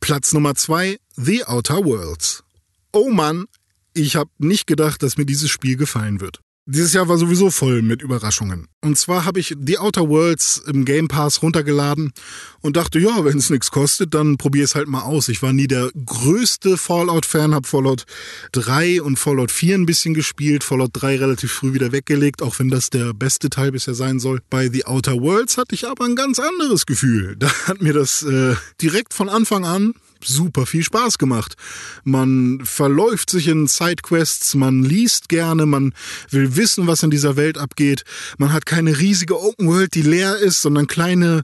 Platz 0.00 0.32
Nummer 0.32 0.54
zwei, 0.54 0.98
The 1.16 1.44
Outer 1.44 1.84
Worlds. 1.84 2.42
Oh 2.92 3.10
Mann, 3.10 3.46
ich 3.92 4.16
habe 4.16 4.30
nicht 4.38 4.66
gedacht, 4.66 5.02
dass 5.02 5.16
mir 5.16 5.26
dieses 5.26 5.50
Spiel 5.50 5.76
gefallen 5.76 6.20
wird. 6.20 6.40
Dieses 6.66 6.92
Jahr 6.92 7.08
war 7.08 7.16
sowieso 7.16 7.50
voll 7.50 7.82
mit 7.82 8.02
Überraschungen. 8.02 8.68
Und 8.82 8.96
zwar 8.96 9.24
habe 9.24 9.40
ich 9.40 9.56
The 9.58 9.78
Outer 9.78 10.08
Worlds 10.08 10.62
im 10.66 10.84
Game 10.84 11.08
Pass 11.08 11.42
runtergeladen 11.42 12.12
und 12.60 12.76
dachte, 12.76 12.98
ja, 12.98 13.24
wenn 13.24 13.38
es 13.38 13.50
nichts 13.50 13.70
kostet, 13.70 14.14
dann 14.14 14.36
probier 14.36 14.64
es 14.64 14.74
halt 14.74 14.86
mal 14.86 15.02
aus. 15.02 15.28
Ich 15.28 15.42
war 15.42 15.52
nie 15.52 15.66
der 15.66 15.90
größte 16.04 16.76
Fallout-Fan, 16.76 17.54
habe 17.54 17.66
Fallout 17.66 18.04
3 18.52 19.02
und 19.02 19.18
Fallout 19.18 19.50
4 19.50 19.78
ein 19.78 19.86
bisschen 19.86 20.14
gespielt, 20.14 20.62
Fallout 20.62 20.90
3 20.92 21.16
relativ 21.16 21.50
früh 21.50 21.72
wieder 21.72 21.92
weggelegt, 21.92 22.42
auch 22.42 22.58
wenn 22.58 22.68
das 22.68 22.90
der 22.90 23.14
beste 23.14 23.50
Teil 23.50 23.72
bisher 23.72 23.94
sein 23.94 24.20
soll. 24.20 24.40
Bei 24.50 24.68
The 24.68 24.84
Outer 24.84 25.20
Worlds 25.20 25.56
hatte 25.56 25.74
ich 25.74 25.88
aber 25.88 26.04
ein 26.04 26.14
ganz 26.14 26.38
anderes 26.38 26.86
Gefühl. 26.86 27.36
Da 27.36 27.50
hat 27.66 27.80
mir 27.80 27.94
das 27.94 28.22
äh, 28.22 28.54
direkt 28.80 29.14
von 29.14 29.28
Anfang 29.28 29.64
an 29.64 29.94
super 30.24 30.66
viel 30.66 30.82
Spaß 30.82 31.18
gemacht. 31.18 31.56
Man 32.04 32.60
verläuft 32.64 33.30
sich 33.30 33.48
in 33.48 33.66
Sidequests, 33.66 34.54
man 34.54 34.82
liest 34.82 35.28
gerne, 35.28 35.66
man 35.66 35.94
will 36.30 36.56
wissen, 36.56 36.86
was 36.86 37.02
in 37.02 37.10
dieser 37.10 37.36
Welt 37.36 37.58
abgeht. 37.58 38.04
Man 38.38 38.52
hat 38.52 38.66
keine 38.66 38.98
riesige 38.98 39.40
Open 39.40 39.68
World, 39.68 39.94
die 39.94 40.02
leer 40.02 40.36
ist, 40.36 40.62
sondern 40.62 40.86
kleine 40.86 41.42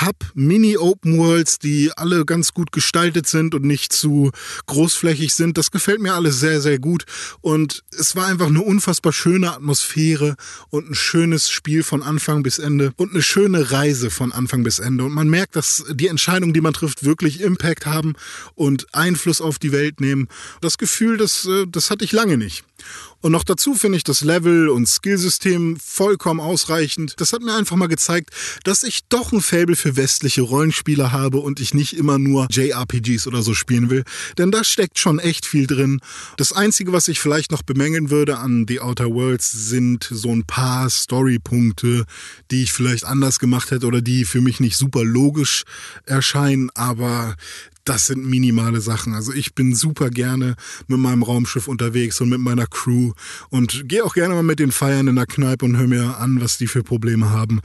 Hub, 0.00 0.16
Mini-Open 0.34 1.18
Worlds, 1.18 1.58
die 1.58 1.92
alle 1.96 2.24
ganz 2.24 2.52
gut 2.52 2.72
gestaltet 2.72 3.26
sind 3.26 3.54
und 3.54 3.64
nicht 3.64 3.92
zu 3.92 4.30
großflächig 4.66 5.34
sind. 5.34 5.58
Das 5.58 5.70
gefällt 5.70 6.00
mir 6.00 6.14
alles 6.14 6.40
sehr, 6.40 6.60
sehr 6.60 6.78
gut. 6.78 7.04
Und 7.40 7.82
es 7.98 8.16
war 8.16 8.26
einfach 8.26 8.46
eine 8.46 8.62
unfassbar 8.62 9.12
schöne 9.12 9.52
Atmosphäre 9.52 10.36
und 10.70 10.90
ein 10.90 10.94
schönes 10.94 11.50
Spiel 11.50 11.82
von 11.82 12.02
Anfang 12.02 12.42
bis 12.42 12.58
Ende 12.58 12.92
und 12.96 13.12
eine 13.12 13.22
schöne 13.22 13.70
Reise 13.70 14.10
von 14.10 14.32
Anfang 14.32 14.62
bis 14.64 14.78
Ende. 14.78 15.04
Und 15.04 15.12
man 15.12 15.28
merkt, 15.28 15.56
dass 15.56 15.84
die 15.90 16.08
Entscheidungen, 16.08 16.52
die 16.52 16.60
man 16.60 16.72
trifft, 16.72 17.04
wirklich 17.04 17.40
Impact 17.40 17.86
haben 17.86 18.13
und 18.54 18.86
Einfluss 18.94 19.40
auf 19.40 19.58
die 19.58 19.72
Welt 19.72 20.00
nehmen. 20.00 20.28
Das 20.60 20.78
Gefühl, 20.78 21.16
das, 21.16 21.46
äh, 21.46 21.66
das 21.68 21.90
hatte 21.90 22.04
ich 22.04 22.12
lange 22.12 22.36
nicht. 22.36 22.64
Und 23.24 23.32
noch 23.32 23.44
dazu 23.44 23.74
finde 23.74 23.96
ich 23.96 24.04
das 24.04 24.20
Level- 24.20 24.68
und 24.68 24.86
Skillsystem 24.86 25.78
vollkommen 25.82 26.40
ausreichend. 26.40 27.14
Das 27.16 27.32
hat 27.32 27.40
mir 27.40 27.54
einfach 27.54 27.74
mal 27.74 27.86
gezeigt, 27.86 28.28
dass 28.64 28.82
ich 28.82 29.08
doch 29.08 29.32
ein 29.32 29.40
Faible 29.40 29.76
für 29.76 29.96
westliche 29.96 30.42
Rollenspieler 30.42 31.10
habe 31.10 31.38
und 31.38 31.58
ich 31.58 31.72
nicht 31.72 31.96
immer 31.96 32.18
nur 32.18 32.46
JRPGs 32.50 33.26
oder 33.26 33.40
so 33.40 33.54
spielen 33.54 33.88
will. 33.88 34.04
Denn 34.36 34.50
da 34.50 34.62
steckt 34.62 34.98
schon 34.98 35.18
echt 35.18 35.46
viel 35.46 35.66
drin. 35.66 36.00
Das 36.36 36.52
Einzige, 36.52 36.92
was 36.92 37.08
ich 37.08 37.18
vielleicht 37.18 37.50
noch 37.50 37.62
bemängeln 37.62 38.10
würde 38.10 38.36
an 38.36 38.66
The 38.68 38.80
Outer 38.80 39.10
Worlds, 39.14 39.50
sind 39.50 40.06
so 40.10 40.30
ein 40.30 40.44
paar 40.44 40.90
Storypunkte, 40.90 42.04
die 42.50 42.64
ich 42.64 42.74
vielleicht 42.74 43.06
anders 43.06 43.38
gemacht 43.38 43.70
hätte 43.70 43.86
oder 43.86 44.02
die 44.02 44.26
für 44.26 44.42
mich 44.42 44.60
nicht 44.60 44.76
super 44.76 45.02
logisch 45.02 45.62
erscheinen. 46.04 46.68
Aber 46.74 47.36
das 47.84 48.06
sind 48.06 48.24
minimale 48.24 48.80
Sachen. 48.80 49.14
Also 49.14 49.32
ich 49.32 49.54
bin 49.54 49.74
super 49.74 50.10
gerne 50.10 50.56
mit 50.86 50.98
meinem 50.98 51.22
Raumschiff 51.22 51.68
unterwegs 51.68 52.20
und 52.20 52.28
mit 52.30 52.40
meiner 52.40 52.66
Crew 52.66 53.12
und 53.50 53.88
gehe 53.88 54.04
auch 54.04 54.14
gerne 54.14 54.34
mal 54.34 54.42
mit 54.42 54.58
den 54.58 54.72
Feiern 54.72 55.08
in 55.08 55.16
der 55.16 55.26
Kneipe 55.26 55.64
und 55.64 55.76
höre 55.76 55.86
mir 55.86 56.18
an, 56.18 56.40
was 56.40 56.58
die 56.58 56.66
für 56.66 56.82
Probleme 56.82 57.30
haben. 57.30 57.60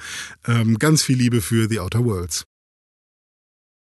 Ähm, 0.45 0.77
ganz 0.77 1.03
viel 1.03 1.17
Liebe 1.17 1.41
für 1.41 1.67
The 1.69 1.79
Outer 1.79 2.05
Worlds. 2.05 2.45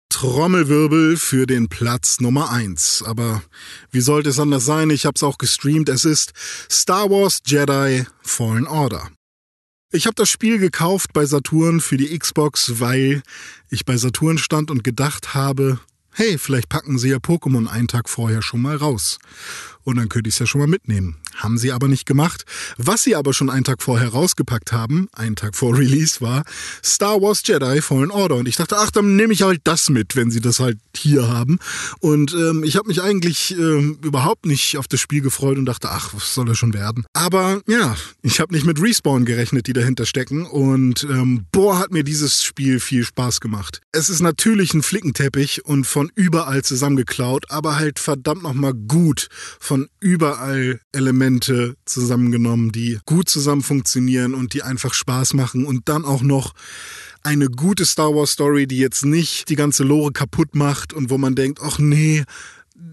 Trommelwirbel 0.09 1.17
für 1.17 1.47
den 1.47 1.69
Platz 1.69 2.21
Nummer 2.21 2.51
eins. 2.51 3.03
Aber 3.05 3.43
wie 3.91 4.01
sollte 4.01 4.31
es 4.31 4.39
anders 4.39 4.65
sein? 4.65 4.91
Ich 4.91 5.05
habe 5.05 5.15
es 5.17 5.23
auch 5.23 5.37
gestreamt. 5.37 5.89
Es 5.89 6.05
ist 6.05 6.33
Star 6.71 7.11
Wars 7.11 7.41
Jedi 7.45 8.07
Fallen 8.23 8.67
Order. 8.67 9.11
Ich 9.93 10.07
habe 10.07 10.15
das 10.15 10.29
Spiel 10.29 10.59
gekauft 10.59 11.13
bei 11.13 11.27
Saturn 11.27 11.81
für 11.81 11.97
die 11.97 12.17
Xbox, 12.19 12.81
weil 12.81 13.23
ich 13.69 13.85
bei 13.85 13.97
Saturn 13.97 14.39
stand 14.39 14.71
und 14.71 14.85
gedacht 14.85 15.35
habe, 15.35 15.81
hey, 16.19 16.39
vielleicht 16.39 16.71
packen 16.71 16.99
sie 16.99 17.11
ja 17.11 17.19
Pokémon 17.19 17.69
einen 17.69 17.89
Tag 17.89 18.09
vorher 18.09 18.41
schon 18.41 18.63
mal 18.63 18.77
raus. 18.77 19.19
Und 19.85 19.97
dann 19.97 20.09
könnte 20.09 20.29
ich 20.29 20.35
es 20.35 20.39
ja 20.39 20.47
schon 20.47 20.63
mal 20.63 20.67
mitnehmen. 20.67 21.19
Haben 21.37 21.59
sie 21.59 21.73
aber 21.73 21.89
nicht 21.89 22.07
gemacht. 22.07 22.45
Was 22.79 23.03
sie 23.03 23.15
aber 23.15 23.35
schon 23.35 23.51
einen 23.51 23.65
Tag 23.65 23.83
vorher 23.83 24.09
rausgepackt 24.09 24.73
haben, 24.73 25.09
einen 25.13 25.37
Tag 25.37 25.55
vor 25.55 25.77
Release, 25.77 26.21
war 26.21 26.45
Star 26.83 27.21
Wars 27.21 27.43
Jedi 27.45 27.83
Fallen 27.83 28.11
Order. 28.11 28.37
Und 28.37 28.49
ich 28.49 28.57
dachte, 28.57 28.77
ach, 28.79 28.91
dann 28.91 29.17
nehme 29.17 29.33
ich 29.33 29.43
halt 29.43 29.61
das 29.65 29.91
mit, 29.91 30.17
wenn 30.17 30.31
sie 30.31 30.41
das 30.41 30.61
halt 30.61 30.79
hier 30.97 31.29
haben. 31.29 31.59
Und 32.01 32.33
ähm, 32.33 32.65
ich 32.65 32.77
habe 32.77 32.89
mich 32.89 33.03
eigentlich 33.03 33.57
ähm, 33.57 33.99
überhaupt 34.03 34.47
nicht 34.47 34.79
auf 34.79 34.89
das 34.89 35.01
Spiel 35.01 35.21
gefreut 35.21 35.59
und 35.59 35.67
dachte, 35.67 35.91
ach, 35.91 36.15
was 36.15 36.35
soll 36.35 36.47
das 36.47 36.57
schon 36.57 36.73
werden? 36.73 37.05
Aber 37.13 37.61
ja, 37.69 37.97
ich 38.23 38.41
habe 38.41 38.55
nicht 38.55 38.67
mit 38.67 38.81
Respawn 38.81 39.25
gerechnet, 39.25 39.67
die 39.67 39.75
dahinter 39.75 40.07
stecken. 40.07 40.47
Und 40.47 41.05
ähm, 41.05 41.47
boah, 41.53 41.79
hat 41.79 41.93
mir 41.93 42.03
dieses 42.03 42.43
Spiel 42.43 42.81
viel 42.81 43.05
Spaß 43.05 43.41
gemacht. 43.41 43.83
Es 43.93 44.09
ist 44.09 44.21
natürlich 44.21 44.73
ein 44.73 44.83
Flickenteppich 44.83 45.67
und 45.67 45.87
von 45.87 46.11
überall 46.15 46.63
zusammengeklaut, 46.65 47.51
aber 47.51 47.77
halt 47.77 47.99
verdammt 47.99 48.43
nochmal 48.43 48.73
gut 48.73 49.29
von 49.61 49.89
überall 50.01 50.81
Elemente 50.93 51.26
Elemente 51.27 51.77
zusammengenommen, 51.87 52.71
die 52.71 53.01
gut 53.05 53.29
zusammen 53.29 53.63
funktionieren 53.63 54.33
und 54.33 54.55
die 54.55 54.63
einfach 54.63 54.95
Spaß 54.95 55.35
machen. 55.35 55.67
Und 55.67 55.89
dann 55.89 56.05
auch 56.05 56.23
noch 56.23 56.55
eine 57.25 57.49
gute 57.49 57.85
Star 57.85 58.15
Wars 58.15 58.31
Story, 58.31 58.69
die 58.69 58.79
jetzt 58.79 59.05
nicht 59.05 59.49
die 59.49 59.57
ganze 59.57 59.83
Lore 59.83 60.13
kaputt 60.13 60.55
macht 60.55 60.93
und 60.93 61.11
wo 61.11 61.19
man 61.19 61.35
denkt, 61.35 61.59
ach 61.61 61.81
nee, 61.81 62.23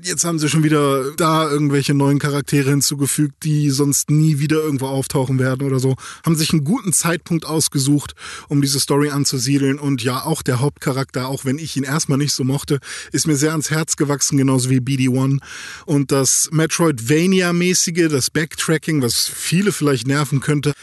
jetzt 0.04 0.24
haben 0.26 0.40
sie 0.40 0.50
schon 0.50 0.64
wieder 0.64 1.12
da 1.16 1.50
irgendwelche 1.50 1.94
neuen 1.94 2.20
Charaktere 2.20 2.70
hinzugefügt, 2.70 3.44
die 3.44 3.70
sonst 3.70 4.10
nie 4.10 4.40
wieder 4.40 4.58
irgendwo 4.58 4.88
auftauchen 4.88 5.40
werden 5.40 5.66
oder 5.66 5.80
so. 5.80 5.96
Haben 6.26 6.36
sich 6.36 6.52
einen 6.52 6.64
guten 6.64 6.94
Zeitpunkt 6.94 7.46
ausgesucht, 7.46 8.14
um 8.48 8.62
diese 8.62 8.80
Story 8.80 9.10
anzusiedeln. 9.10 9.80
Und 9.80 10.04
ja, 10.04 10.24
auch 10.24 10.42
der 10.42 10.60
Hauptcharakter, 10.60 11.28
auch 11.28 11.46
wenn 11.46 11.58
ich 11.58 11.76
ihn 11.78 11.84
erstmal 11.84 12.18
nicht 12.18 12.34
so 12.34 12.44
mochte, 12.44 12.80
ist 13.12 13.28
mir 13.28 13.36
sehr 13.36 13.52
ans 13.52 13.72
Herz 13.72 13.96
gewachsen, 13.96 14.38
genauso 14.38 14.70
wie 14.70 14.80
BD-1. 14.80 15.40
Und 15.86 16.12
das 16.12 16.50
Metroidvania-mäßige, 16.52 18.10
das 18.10 18.30
Backtracking, 18.30 19.02
was 19.02 19.28
viele 19.28 19.72
vielleicht 19.72 20.08
nerven 20.08 20.40
könnte, 20.40 20.74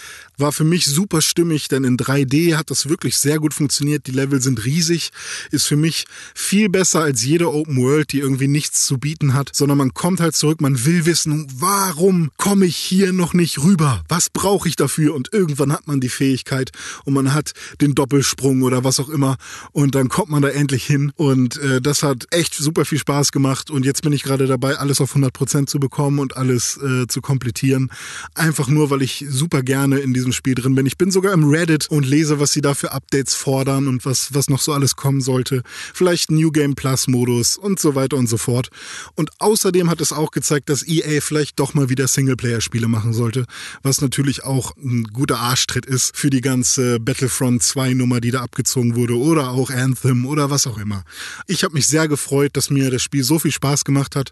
war 0.40 0.52
für 0.52 0.64
mich 0.64 0.86
super 0.86 1.22
stimmig, 1.22 1.68
denn 1.68 1.84
in 1.84 1.96
3D 1.96 2.56
hat 2.56 2.70
das 2.70 2.88
wirklich 2.88 3.18
sehr 3.18 3.38
gut 3.38 3.54
funktioniert. 3.54 4.06
Die 4.06 4.12
Level 4.12 4.40
sind 4.40 4.64
riesig, 4.64 5.10
ist 5.50 5.66
für 5.66 5.76
mich 5.76 6.06
viel 6.34 6.68
besser 6.68 7.00
als 7.00 7.24
jede 7.24 7.52
Open 7.52 7.76
World, 7.76 8.12
die 8.12 8.20
irgendwie 8.20 8.48
nichts 8.48 8.86
zu 8.86 8.98
bieten 8.98 9.34
hat, 9.34 9.50
sondern 9.54 9.78
man 9.78 9.94
kommt 9.94 10.20
halt 10.20 10.34
zurück, 10.34 10.60
man 10.60 10.84
will 10.84 11.06
wissen, 11.06 11.46
warum 11.54 12.30
komme 12.36 12.66
ich 12.66 12.76
hier 12.76 13.12
noch 13.12 13.34
nicht 13.34 13.62
rüber? 13.62 14.02
Was 14.08 14.30
brauche 14.30 14.68
ich 14.68 14.76
dafür? 14.76 15.14
Und 15.14 15.32
irgendwann 15.32 15.72
hat 15.72 15.86
man 15.86 16.00
die 16.00 16.08
Fähigkeit 16.08 16.70
und 17.04 17.14
man 17.14 17.32
hat 17.32 17.52
den 17.80 17.94
Doppelsprung 17.94 18.62
oder 18.62 18.84
was 18.84 19.00
auch 19.00 19.08
immer 19.08 19.36
und 19.72 19.94
dann 19.94 20.08
kommt 20.08 20.30
man 20.30 20.42
da 20.42 20.48
endlich 20.48 20.84
hin 20.84 21.12
und 21.16 21.56
äh, 21.58 21.80
das 21.80 22.02
hat 22.02 22.26
echt 22.30 22.54
super 22.54 22.84
viel 22.84 22.98
Spaß 22.98 23.32
gemacht 23.32 23.70
und 23.70 23.84
jetzt 23.84 24.02
bin 24.02 24.12
ich 24.12 24.22
gerade 24.22 24.46
dabei, 24.46 24.76
alles 24.76 25.00
auf 25.00 25.14
100% 25.14 25.66
zu 25.66 25.78
bekommen 25.78 26.18
und 26.18 26.36
alles 26.36 26.76
äh, 26.78 27.06
zu 27.06 27.20
komplettieren. 27.20 27.90
Einfach 28.34 28.68
nur, 28.68 28.90
weil 28.90 29.02
ich 29.02 29.24
super 29.28 29.62
gerne 29.62 29.98
in 29.98 30.12
diesem 30.30 30.32
Spiel 30.32 30.54
drin 30.54 30.74
bin. 30.74 30.86
Ich 30.86 30.96
bin 30.96 31.10
sogar 31.10 31.32
im 31.32 31.48
Reddit 31.48 31.88
und 31.90 32.06
lese, 32.06 32.38
was 32.40 32.52
sie 32.52 32.60
da 32.60 32.74
für 32.74 32.92
Updates 32.92 33.34
fordern 33.34 33.88
und 33.88 34.04
was, 34.04 34.32
was 34.34 34.48
noch 34.48 34.60
so 34.60 34.72
alles 34.72 34.96
kommen 34.96 35.20
sollte. 35.20 35.62
Vielleicht 35.92 36.30
New 36.30 36.50
Game 36.50 36.74
Plus 36.74 37.08
Modus 37.08 37.56
und 37.56 37.80
so 37.80 37.94
weiter 37.94 38.16
und 38.16 38.28
so 38.28 38.36
fort. 38.36 38.70
Und 39.14 39.30
außerdem 39.40 39.90
hat 39.90 40.00
es 40.00 40.12
auch 40.12 40.30
gezeigt, 40.30 40.68
dass 40.68 40.86
EA 40.86 41.20
vielleicht 41.20 41.58
doch 41.58 41.74
mal 41.74 41.88
wieder 41.88 42.06
Singleplayer-Spiele 42.06 42.88
machen 42.88 43.12
sollte, 43.12 43.46
was 43.82 44.00
natürlich 44.00 44.44
auch 44.44 44.76
ein 44.76 45.04
guter 45.04 45.40
Arschtritt 45.40 45.86
ist 45.86 46.16
für 46.16 46.30
die 46.30 46.40
ganze 46.40 47.00
Battlefront 47.00 47.62
2 47.62 47.94
Nummer, 47.94 48.20
die 48.20 48.30
da 48.30 48.42
abgezogen 48.42 48.94
wurde 48.94 49.16
oder 49.16 49.50
auch 49.50 49.70
Anthem 49.70 50.26
oder 50.26 50.50
was 50.50 50.66
auch 50.66 50.78
immer. 50.78 51.04
Ich 51.46 51.64
habe 51.64 51.74
mich 51.74 51.86
sehr 51.86 52.08
gefreut, 52.08 52.56
dass 52.56 52.70
mir 52.70 52.90
das 52.90 53.02
Spiel 53.02 53.24
so 53.24 53.38
viel 53.38 53.52
Spaß 53.52 53.84
gemacht 53.84 54.14
hat. 54.16 54.30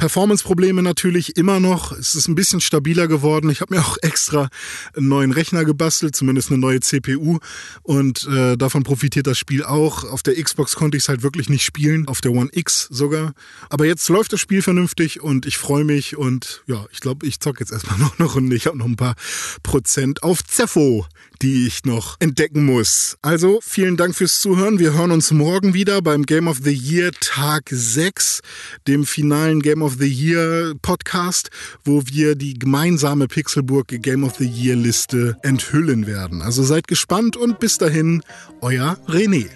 Performance-Probleme 0.00 0.82
natürlich 0.82 1.36
immer 1.36 1.60
noch. 1.60 1.92
Es 1.92 2.14
ist 2.14 2.26
ein 2.26 2.34
bisschen 2.34 2.62
stabiler 2.62 3.06
geworden. 3.06 3.50
Ich 3.50 3.60
habe 3.60 3.74
mir 3.74 3.82
auch 3.84 3.98
extra 4.00 4.48
einen 4.96 5.08
neuen 5.08 5.30
Rechner 5.30 5.66
gebastelt, 5.66 6.16
zumindest 6.16 6.48
eine 6.48 6.56
neue 6.56 6.80
CPU. 6.80 7.38
Und 7.82 8.26
äh, 8.26 8.56
davon 8.56 8.82
profitiert 8.82 9.26
das 9.26 9.36
Spiel 9.36 9.62
auch. 9.62 10.04
Auf 10.04 10.22
der 10.22 10.42
Xbox 10.42 10.74
konnte 10.74 10.96
ich 10.96 11.02
es 11.02 11.10
halt 11.10 11.22
wirklich 11.22 11.50
nicht 11.50 11.64
spielen, 11.64 12.08
auf 12.08 12.22
der 12.22 12.32
One 12.32 12.48
X 12.50 12.88
sogar. 12.90 13.34
Aber 13.68 13.84
jetzt 13.84 14.08
läuft 14.08 14.32
das 14.32 14.40
Spiel 14.40 14.62
vernünftig 14.62 15.20
und 15.20 15.44
ich 15.44 15.58
freue 15.58 15.84
mich. 15.84 16.16
Und 16.16 16.62
ja, 16.66 16.86
ich 16.92 17.00
glaube, 17.00 17.26
ich 17.26 17.38
zocke 17.38 17.60
jetzt 17.60 17.70
erstmal 17.70 17.98
noch 17.98 18.18
eine 18.18 18.26
Runde. 18.26 18.56
Ich 18.56 18.66
habe 18.66 18.78
noch 18.78 18.86
ein 18.86 18.96
paar 18.96 19.16
Prozent 19.62 20.22
auf 20.22 20.42
Zepho, 20.42 21.04
die 21.42 21.66
ich 21.66 21.84
noch 21.84 22.16
entdecken 22.20 22.64
muss. 22.64 23.18
Also 23.20 23.60
vielen 23.62 23.98
Dank 23.98 24.14
fürs 24.14 24.40
Zuhören. 24.40 24.78
Wir 24.78 24.94
hören 24.94 25.10
uns 25.10 25.30
morgen 25.30 25.74
wieder 25.74 26.00
beim 26.00 26.24
Game 26.24 26.48
of 26.48 26.60
the 26.64 26.72
Year 26.72 27.12
Tag 27.20 27.64
6, 27.70 28.40
dem 28.88 29.04
finalen 29.04 29.60
Game 29.60 29.82
of 29.82 29.89
of 29.90 29.98
the 29.98 30.08
Year 30.08 30.74
Podcast, 30.82 31.50
wo 31.84 32.02
wir 32.06 32.36
die 32.36 32.54
gemeinsame 32.54 33.26
Pixelburg 33.26 33.88
Game 33.88 34.22
of 34.22 34.36
the 34.36 34.46
Year 34.46 34.76
Liste 34.76 35.36
enthüllen 35.42 36.06
werden. 36.06 36.42
Also 36.42 36.62
seid 36.62 36.86
gespannt 36.86 37.36
und 37.36 37.58
bis 37.58 37.78
dahin, 37.78 38.22
euer 38.60 38.98
René. 39.08 39.48